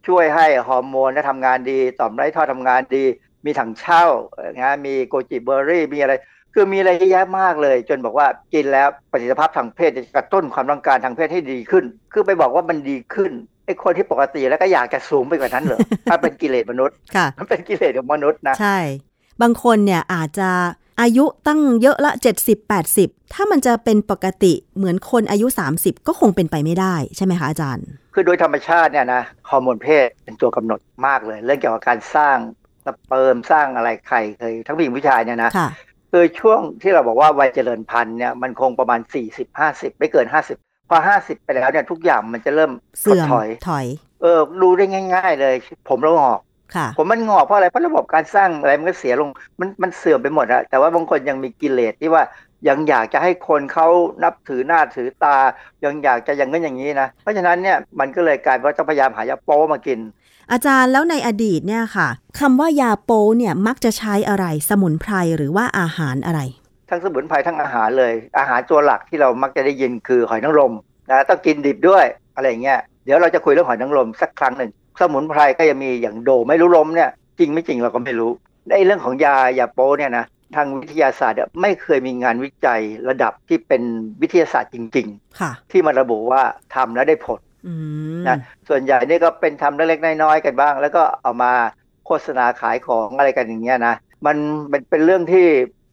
[0.06, 3.04] ช่วยให้ฮอร์โมนและทำงานดี ต่อมไร้ท่อทำงานดี
[3.44, 6.12] มีถังเช่าเอ่อนะมีโกจิเบอร์รี่ มีอะไร
[6.54, 13.32] คือมีอะไรเยอะแยะมากเลย จนบอกว่ากินแล้วประสิทธิภาพทางเพศจะกระตุ้นความต้องการทางเพศให้ดีขึ้น คือไปบอกว่ามันดีขึ้น
[13.66, 15.78] ไอ้คนที่ปกติแล้วก็อยากจะสูงไปกว่านั้นเหรอ
[16.10, 18.78] ถ้าเป็นกิเลสมนุษย์ค่ะมันเป็นกิเลสของมนุษย์นะใช่
[19.42, 20.50] บางคนเนี่ยอาจจะ
[21.00, 32.36] อายุตั้งเยอะละ 70 80 ถ้ามันจะเป็นปกติเหมือนคนอายุ 30 ก็คงเป็นไปไม่ได้ใช่ไหมคะอาจารย์ คือโดยธรรมชาติเนี่ยนะฮอร์โมนเพศเป็นตัวกำหนดมากเลย เรื่องเกี่ยวกับการสร้าง
[32.86, 35.68] สเปิร์มสร้างอะไรไข่เคยทั้งผู้หญิงผู้ชายเนี่ยนะค่ะ
[36.12, 40.26] คือช่วงที่เราบอกว่าวัยเจริญพันธุ์เนี่ยมันคงประมาณ 40 50 ไม่เกิน
[40.58, 42.70] 50 พอ 50 ไปแล้วเนี่ยทุกอย่างมันจะเริ่ม
[43.00, 43.86] เสื่อมถอยถอย
[44.22, 44.84] เออดูได้
[45.14, 45.54] ง่าย ๆ เลย
[45.88, 46.45] ผมเรางอกค่ะ
[46.96, 49.28] ผมมันงอกเพราะอะไรเพราะระบบการสร้างอะไรมันก็เสียลง
[49.60, 52.22] มันมันเสื่อมไปหมดอะแต่ว่าบางคนยังมีกิเลสที่ว่า
[52.68, 53.88] ยังอยากจะให้คนเขา
[54.22, 55.36] นับถือหน้าถือตา
[55.84, 59.98] ยังอยากจะอย่างนั้นอย่างนี้นะ เพราะฉะนั้นเนี่ยมันก็เลยกลายเป็นว่าต้องพยายามหายาโป้มากิน
[60.52, 62.08] อาจารย์แล้วในอดีตเนี่ยค่ะ
[62.40, 66.40] คำว่ายาโปเนี่ยมักจะใช้อะไรสมุนไพรหรือว่าอาหารอะไร
[66.90, 70.72] ทั้งสมุนไพรทั้งอาหารเลย อาหารตัวหลักที่เรามักจะได้ยินคือหอยนางรม
[71.10, 72.04] นะต้องกินดิบด้วย
[72.36, 78.30] อะไรอย่างเงี้ยเดี๋ยวเราจะคุยเรื่องหอยนางรมสักครั้งหนึ่ง สมุนไพรก็ยังมีอย่างโดไม่รู้ลมเนี่ยจริงไม่จริงเราก็ไม่รู้
[78.68, 80.26] ในเรื่องของยายาโป้เนี่ยนะ
[80.56, 83.82] ทางวิทยาศาสตร์เนี่ยไม่เคยมีงานวิจัยระดับที่เป็น
[84.22, 85.06] วิทยาศาสตร์จริง
[85.40, 86.42] ค่ะๆที่มาระบุว่า
[86.74, 87.72] ทำแล้วได้ผลอื
[88.20, 88.38] มนะ
[88.68, 91.52] ส่วนใหญ่นี่ก็เป็นทำเล็กๆน้อยๆกันบ้าง แล้วก็เอามา
[92.06, 93.94] โฆษณาขายของอะไรกันอย่างเงี้ยนะ
[94.26, 94.36] มัน
[94.70, 95.46] เป็นเป็นเรื่องที่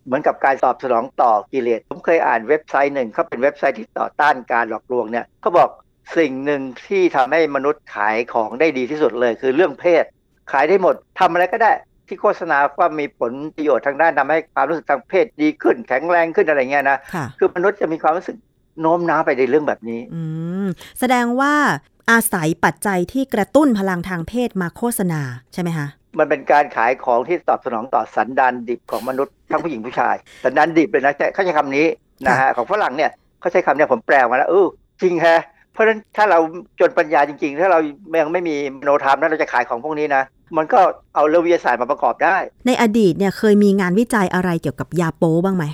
[0.06, 5.70] เหมือนกับการตอบสนองต่อกิเลสผมเคยอ่านเว็บไซต์หนึ่งเขาเป็นเว็บไซต์ที่ต่อต้านการหลอกลวงเนี่ยเขาบอก
[6.18, 10.04] สิ่งหนึ่งที่ทำให้มนุษย์ขายของได้ดีที่สุดเลย คือเรื่องเพศ
[10.51, 11.72] ขายได้หมดทำอะไรก็ได้
[12.08, 18.38] ที่โฆษณาว่ามีผลประโยชน์ทางด้านทำให้ความรู้สึกทางเพศดีขึ้น แข็งแรงขึ้นอะไรเงี้ยนะค่ะคือมนุษย์จะมีความรู้สึก
[18.82, 20.22] โน้มน้าวไปในเรื่องแบบนี้ อื
[20.64, 20.68] ม
[20.99, 21.54] แสดงว่า
[22.12, 25.22] อาศัยปัจจัยที่กระตุ้นพลังทางเพศมาโฆษณา
[25.54, 25.88] ใช่ไหมคะ
[26.20, 31.86] มันเป็นการขายของที่ตอบสนองต่อสันดานดิบของมนุษย์ทั้งผู้หญิงผู้ชาย สันดานดิบเลยนะใช้เขาใช้คำนี้
[32.28, 34.68] นะฮะของฝรั่งเนี่ยเขาใช้คำเนี่ยผมแปลมาแล้วเออ
[35.01, 35.41] จริงแฮะ
[35.74, 36.40] เพราะฉะนั้นถ้าเรา
[36.80, 37.80] จนปัญญาจริง ๆ ถ้าเรา
[38.22, 40.24] ยังไม่มีมโนธรรมแล้วเราจะขายของพวกนี้นะ
[40.58, 40.80] มันก็
[41.16, 45.66] เอาเรื่องวิทยาศาสตร์มาประกอบได้ ในอดีตเนี่ยเคยมีงานวิจัยอะไรเกี่ยวกับยาโป๊บ้างไหม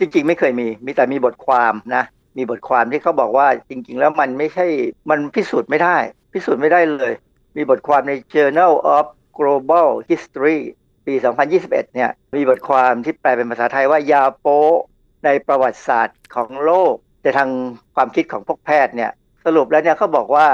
[0.00, 2.04] จริง ๆ ไม่เคยมี มีแต่มีบทความนะ
[2.38, 4.66] มีบทความที่เขาบอกว่าจริง ๆ แล้วมันไม่ใช่
[5.10, 5.96] มันพิสูจน์ไม่ได้
[6.32, 7.12] พิสูจน์ไม่ได้เลย
[7.56, 9.06] มีบทความใน Journal of
[9.38, 10.58] Global History
[11.06, 11.14] ปี
[11.54, 14.62] 2021 เนี่ย มีบทความที่แปลเป็นภาษาไทยว่ายาโป๊
[15.24, 17.50] ในประวัติศาสตร์ของโลก แต่ทาง
[17.94, 19.10] ความคิดของพวกแพทย์เนี่ย
[19.46, 20.46] สรุปแล้วเนี่ยเขาบอกว่า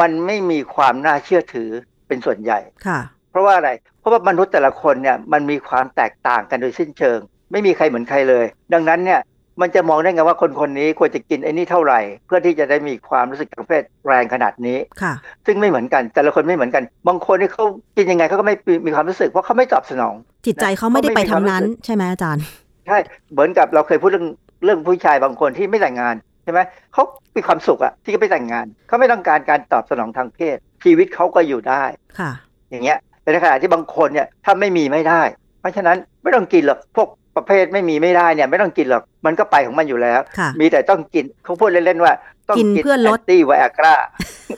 [0.00, 1.70] มันไม่มีความน่าเชื่อถือ
[2.08, 3.70] เป็นส่วนใหญ่ค่ะ เพราะว่าอะไร
[4.00, 7.18] เพราะว่ามนุษย์แต่ละคนเนี่ยมันมีความแตกต่างกันโดยสิ้นเชิง
[7.52, 9.20] ไม่มีใครเหมือนใครเลย ดังนั้นเนี่ย
[9.60, 15.12] มันจะมองได้ไงว่าคนคนนี้ควรจะกินไอ้นี่เท่าไหร่ เพื่อที่จะได้มีความรู้สึกทางเพศแรงขนาดนี้ค่ะ
[15.46, 17.64] ซึ่งไม่เหมือนกัน แต่ละคนไม่เหมือนกัน บางคนที่เขา
[17.96, 18.54] กินยังไงเขาก็ไม่
[18.86, 20.14] มีความรู้สึกเพราะเขาไม่ตอบสนอง
[20.46, 22.44] จิตใจเขาไม่ได้ไปทางนั้น ใช่ไหมอาจารย์
[22.86, 22.98] ใช่
[23.32, 24.26] เหมือนกับเราเคยพูดเรื่อง
[24.64, 26.14] เรื่องผู้ชายบางคนที่ไม่แต่งงาน
[26.44, 26.60] ใช่ไหม
[26.92, 27.02] เขา
[27.36, 31.84] มีความสุขอะที่เขาไม่แต่งงาน เขาไม่ต้องการการตอบสนองทางเพศ ชีวิตเขาก็อยู่ได้
[32.18, 32.30] ค่ะ
[32.70, 35.22] อย่างเงี้ยแต่ในขณะที่บางคนเนี่ยถ้าไม่มีไม่ได้
[35.60, 42.12] เพราะฉะนั้นไม่ต้องกินหรอกพวกประเภทไม่มีไม่ได้เนี่ย ไม่ต้องกินหรอกมันก็ไปของมันอยู่แล้วค่ะมีแต่ต้องกินเขาพูดเล่นๆว่า
[42.48, 43.94] ต้องกินเพื่อลด anti ไวอากรา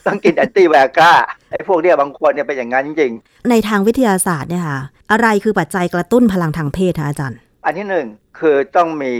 [0.07, 1.13] ต้องกิน anti ไวอากรา
[1.51, 3.11] ไอ้พวกเนี้ยบางคนเนี่ยเป็นอย่างนั้นจริง
[3.49, 4.79] ในทางวิทยาศาสตร์เนี่ยค่ะ
[5.11, 8.07] อะไรคือปัจจัยกระตุ้นพลังทางเพศคะอาจารย์ๆ อันที่หนึ่ง
[8.39, 9.13] คือต้องมี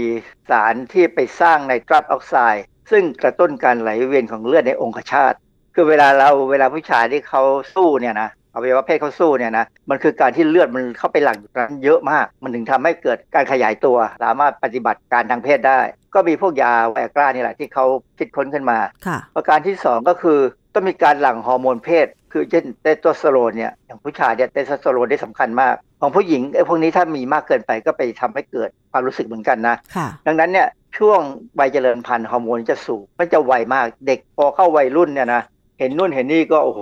[0.50, 5.34] สารที่ไปสร้างไนตรัสออกไซด์ซึ่งกระตุ้นการไหลเวียนของเลือดในองคชาต
[5.76, 7.42] คือเวลาเราเวลาผู้ชายที่เขา
[7.76, 15.80] สู้เนี่ยนะอวัยวะเพศเขาสู้เนี่ยนะมันคือการที่เลือดมันเข้าไปหลั่งอยู่ตรงนั้นเยอะมาก มันถึงทำให้เกิดการขยายตัว สามารถปฏิบัติการทางเพศได้
[16.14, 17.86] ก็มีพวกยาไวอากรานี่แหละที่เขา
[18.18, 18.78] คิดค้นขึ้นมา
[19.08, 20.40] ค่ะประการที่ 2 ก็คือ
[20.78, 30.68] ต้องมีการหลั่งฮอร์โมนเพศ คือเช่นเตสโทสเตอโรนเนี่ยอย่างผู้ชายเนี่ยเตสโทสเตอโรนได้สำคัญมาก ของผู้หญิงไอ้พวกนี้ถ้ามีมากเกินไปก็ไปทำให้เกิดความรู้สึกเหมือนกันนะค่ะดังนั้นเนี่ย
[30.98, 31.20] ช่วง
[31.60, 35.42] วัยเจริญพันธุ์ฮอร์โมนจะสูงมันจะไวมากเด็กพอเข้าวัยรุ่นเนี่ยนะ
[35.80, 36.82] เห็นนู่นเห็นนี่ก็โอ้โห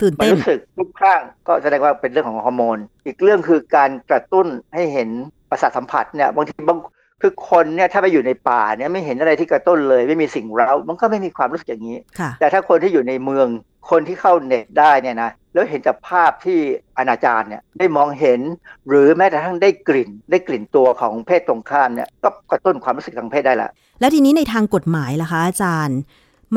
[0.00, 5.10] ตื่นมันเต้นรู้สึกทุกครั้งก็แสดงว่าเป็นเรื่องของฮอร์โมน อีกเรื่องคือการกระตุ้นให้เห็น
[5.50, 6.78] ประสาทสัมผัสเนี่ยบางทีบาง
[7.22, 13.46] คือคนเนี่ยถ้าไปอยู่ในป่าเนี่ยไม่เห็นอะไรที่กระตุ้นเลย ไม่มีสิ่งเร้ามันก็ไม่มีความรู้สึกอย่างนี้ค่ะแต่ถ้าคนที่อยู่ในเมือง
[13.90, 16.58] คนที่เข้าเน็ตได้เนี่ยนะแล้วเห็นจากภาพที่
[16.98, 18.40] อนาจารเนี่ยได้มองเห็น
[18.88, 25.98] หรือแม้แต่ทั้งได้กลิ่น ได้กลิ่นตัวของเพศตรงข้ามเนี่ยก็กระตุ้นความรู้สึกทางเพศได้ละ แล้วทีนี้ในทางกฎหมายล่ะคะอาจารย์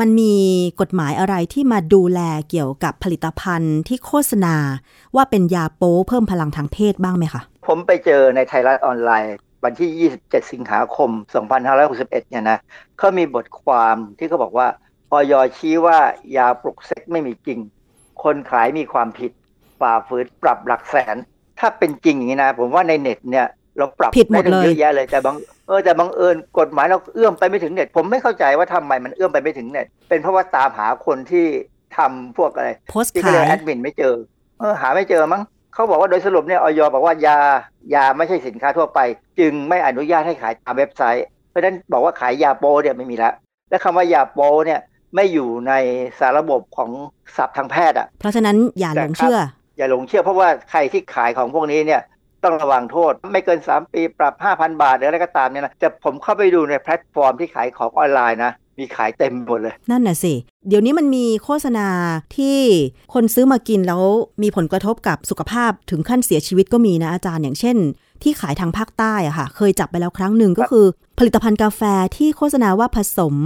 [0.00, 0.34] มันมี
[0.80, 4.56] กฎหมายอะไรที่มาดูแลเกี่ยวกับผลิตภัณฑ์ที่โฆษณา
[5.16, 9.34] ว่าเป็นยาโป๊เพิ่มพลังทางเพศบ้างไหมคะผมไปเจอในไทยรัฐออนไลน์
[9.64, 11.10] วันที่ 27 สิงหาคม
[11.66, 12.58] 2561 เนี่ยนะ
[12.98, 14.68] เขามีบทความที่เขาบอกว่า
[15.12, 15.98] ออยชี้ว่า
[16.36, 17.58] ยาปลุกเซ็กไม่มีจริง
[18.22, 19.32] คนขายมีความผิด
[19.80, 21.16] ฝ่าฝืนปรับหลักแสน
[21.60, 23.46] ถ้าเป็นจริงอย่างนี้นะ ผมว่าในเน็ตเนี่ย
[23.78, 25.36] เราปรับผิดหมดตั้งเลยเยอะแยะเลยแต่บาง
[25.68, 31.46] เออแต่บังเอิญกฎหมายเราเอื้อมไปไม่ถึงเน็ต ผมไม่เข้าใจว่าทำไมมันเอื้อมไปไม่ถึงเน็ต เป็นเพราะว่าตามหาคนที่
[31.96, 34.14] ทำพวกอะไรโพสต์ที่เขาขาเรียกยแอดมินไม่เจอ
[34.60, 35.42] เออหาไม่เจอมั้ง
[35.74, 37.38] เขาบอกว่าโดยสรุปเนี่ยออยบอกว่ายา
[37.94, 39.00] ยาไม่ใช่สินค้าทั่วไป
[39.38, 43.32] จึงไม่อนุญาตให้ขายตามเว็บไซต์ เพราะฉะนั้นบอกว่าขายยาโปเนี่ยไม่มีแล้ว
[43.70, 44.80] และคำว่ายาโปเนี่ย
[45.14, 45.72] ไม่อยู่ใน
[46.18, 46.90] สารระบบของ
[47.36, 49.38] ศัพท์ทางแพทย์อะเพราะฉะนั้นอย่าหลงเชื่อ
[49.76, 52.02] อย่าหลงเชื่อเพราะว่าใครที่ขายของพวกนี้เนี่ย
[52.44, 60.34] ต้องระวังโทษไม่เกิน 3 ปีปรับ 5,000 บาทหรืออะไรก็ตามเนี่ยนะแต่ผมเข้าไปดูในแพลตฟอร์มที่ขายของออนไลน์นะ มีขายเต็มหมดเลย นั่นน่ะสิ
[60.68, 61.88] เดี๋ยวนี้มันมีโฆษณา
[62.36, 62.58] ที่
[63.14, 64.02] คนซื้อมากินแล้ว
[64.42, 67.76] มีผลกระทบกับสุขภาพถึงขั้นเสียชีวิตก็มีนะอาจารย์อย่างเช่น
[68.22, 70.86] ที่ขายทางภาคใต้อะค่ะ เคยจับไปแล้วครั้งหนึ่งก็คือ
[71.18, 71.82] ผลิตภัณฑ์กาแฟ
[72.16, 73.36] ที่โฆษณาว่าผสม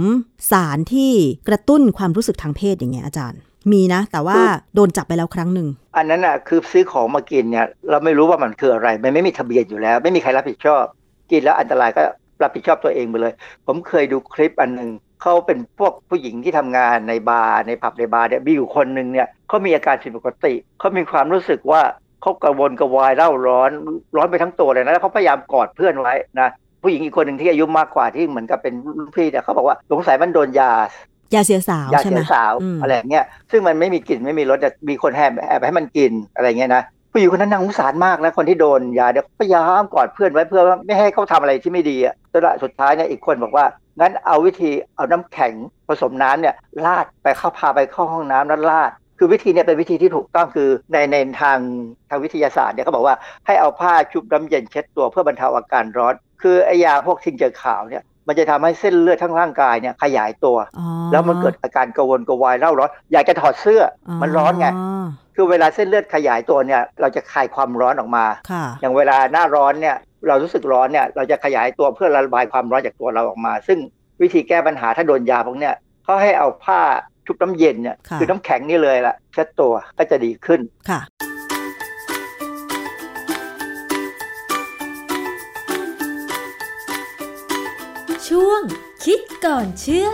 [0.51, 1.11] สารที่
[1.47, 3.39] กระตุ้นความรู้สึกทางเพศอย่างเงี้ยอาจารย์
[3.71, 4.39] มีนะ แต่ว่า
[4.75, 5.67] โดนจับไปแล้วครั้งหนึ่ง
[5.97, 10.83] อันนั้นอะคือซื้อของมากินเนี่ยเราไม่รู้ว่ามันคืออะไรมันไม่มีทะเบียนอยู่แล้ว ไม่มีใครรับผิดชอบ
[11.31, 12.01] กินแล้วอันตรายก็
[12.43, 13.33] รับผิดชอบตัวเองไปเลย
[13.67, 14.89] ผมเคยดูคลิปอันหนึ่ง
[15.23, 21.81] เขาเป็นพวกผู้หญิงที่ทำงานในบาร์ในผับในบาร์เนี่ยมีอยู่คนหนึ่งเนี่ยเขามีอาการผิดปกติเขามีความรู้สึกว่า
[22.21, 23.71] เขากระวนกระวายเล่าร้อน
[24.15, 26.49] ร้อนไปทั้งตัวเลยนะแล้วเขาพยายามกอดเพื่อนไว้นะ
[26.83, 30.71] ผู้หญิงอีกคนหนึ่งที่อายุมากกว่าที่เหมือนกับเป็นรุ่นพี่เนี่ยเขาบอกว่าสงสัยมันโดนยา
[31.33, 43.65] ยาเสียสาวยาใช่เสีไหมยสาวอืมอะไรอย่างเงี้ยซึ่งมันไม่มีกลิ่นไม่มีรสแต่มีคนแอบแอบให้มันกินอะไรเงี้ยนะผู้หญิงคนนั้นนางสงสารมากนะคนที่โดนยาเดี๋ยวพยายามกอดเพื่อนไว้เพื่อว่าไม่ให้เขาทำอะไรที่ไม่ดีอะจนสุดท้ายเนี่ยอีกคนบอกว่า
[43.99, 45.53] งั้นเอาวิธีเอาน้ำแข็ง
[45.87, 51.57] ผสมน้ำเนี่ยลาดไปเข้าพาไปเข้าห้องน้ำแล้วลาด คือวิธีเนี้เป็นวิธีที่ถูกต้องคือในในทาง
[52.09, 53.15] ทางวิทยาศาสตร์เนี่ยเขาบอกว่า
[53.45, 64.67] ให้เอาผ้าชุบน้ำเย็นเช็ดตัวเพื่อบรรเทาอาการร้อน คือไอยาพวกทิงเจอขาวเนี่ยมันจะทำให้เส้นเลือดทั้งร่างกายเนี่ยขยายตัวอ๋อแล้วมันเกิดอาการกระวนกระวายเล่าร้อน อยากจะถอดเสื้ออมันร้อนไง
[65.35, 73.79] คือเวลาเส้นเลือดขยายตัวเนี่ยเราจะคายความร้อนออกมาค่ะอย่างเวลาหน้าร้อนเนี่ย เรารู้สึกร้อนเนี่ยเราจะขยายตัวเพื่อระบายความร้อนจากตัวเราออกมา ซึ่ง
[74.21, 76.81] วิธีแก้ปัญหาถ้าโดนยาพวกเนี้ยเขาให้เอาผ้า
[77.25, 80.59] ชุบน้ำเย็นเนี่ยค่ะคือน้ำแข็งนี่เลยล่ะเช็ดตัวก็จะดีขึ้น
[80.89, 80.99] ค่ะ
[88.27, 88.61] ช่วง
[89.05, 90.09] คิดก่อนเชื่อ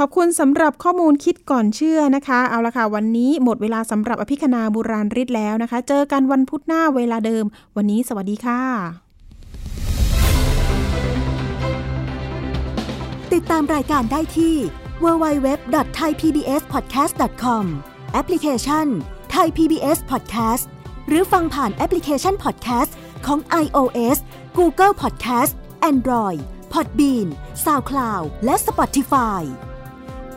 [0.00, 7.44] ขอบคุณสำหรับข้อมูลคิดก่อนเชื่อนะคะ เอาละค่ะ วันนี้หมดเวลาสำหรับอภิคณาบุราริศแล้วนะคะ เจอกันวันพุธหน้าเวลาเดิม
[7.76, 8.62] วันนี้สวัสดีค่ะ
[13.32, 14.54] ติดตามรายการได้ที่
[15.04, 17.64] www.thaipbspodcast.com
[18.12, 18.86] แอปพลิเคชัน
[19.34, 20.64] Thai PBS Podcast
[21.08, 22.90] หรือฟังผ่านแอปพลิเคชัน Podcast
[23.26, 24.16] ของ iOS
[24.58, 25.52] Google Podcast
[25.90, 26.40] Android
[26.72, 27.28] Podbean
[27.64, 29.42] SoundCloud และ Spotify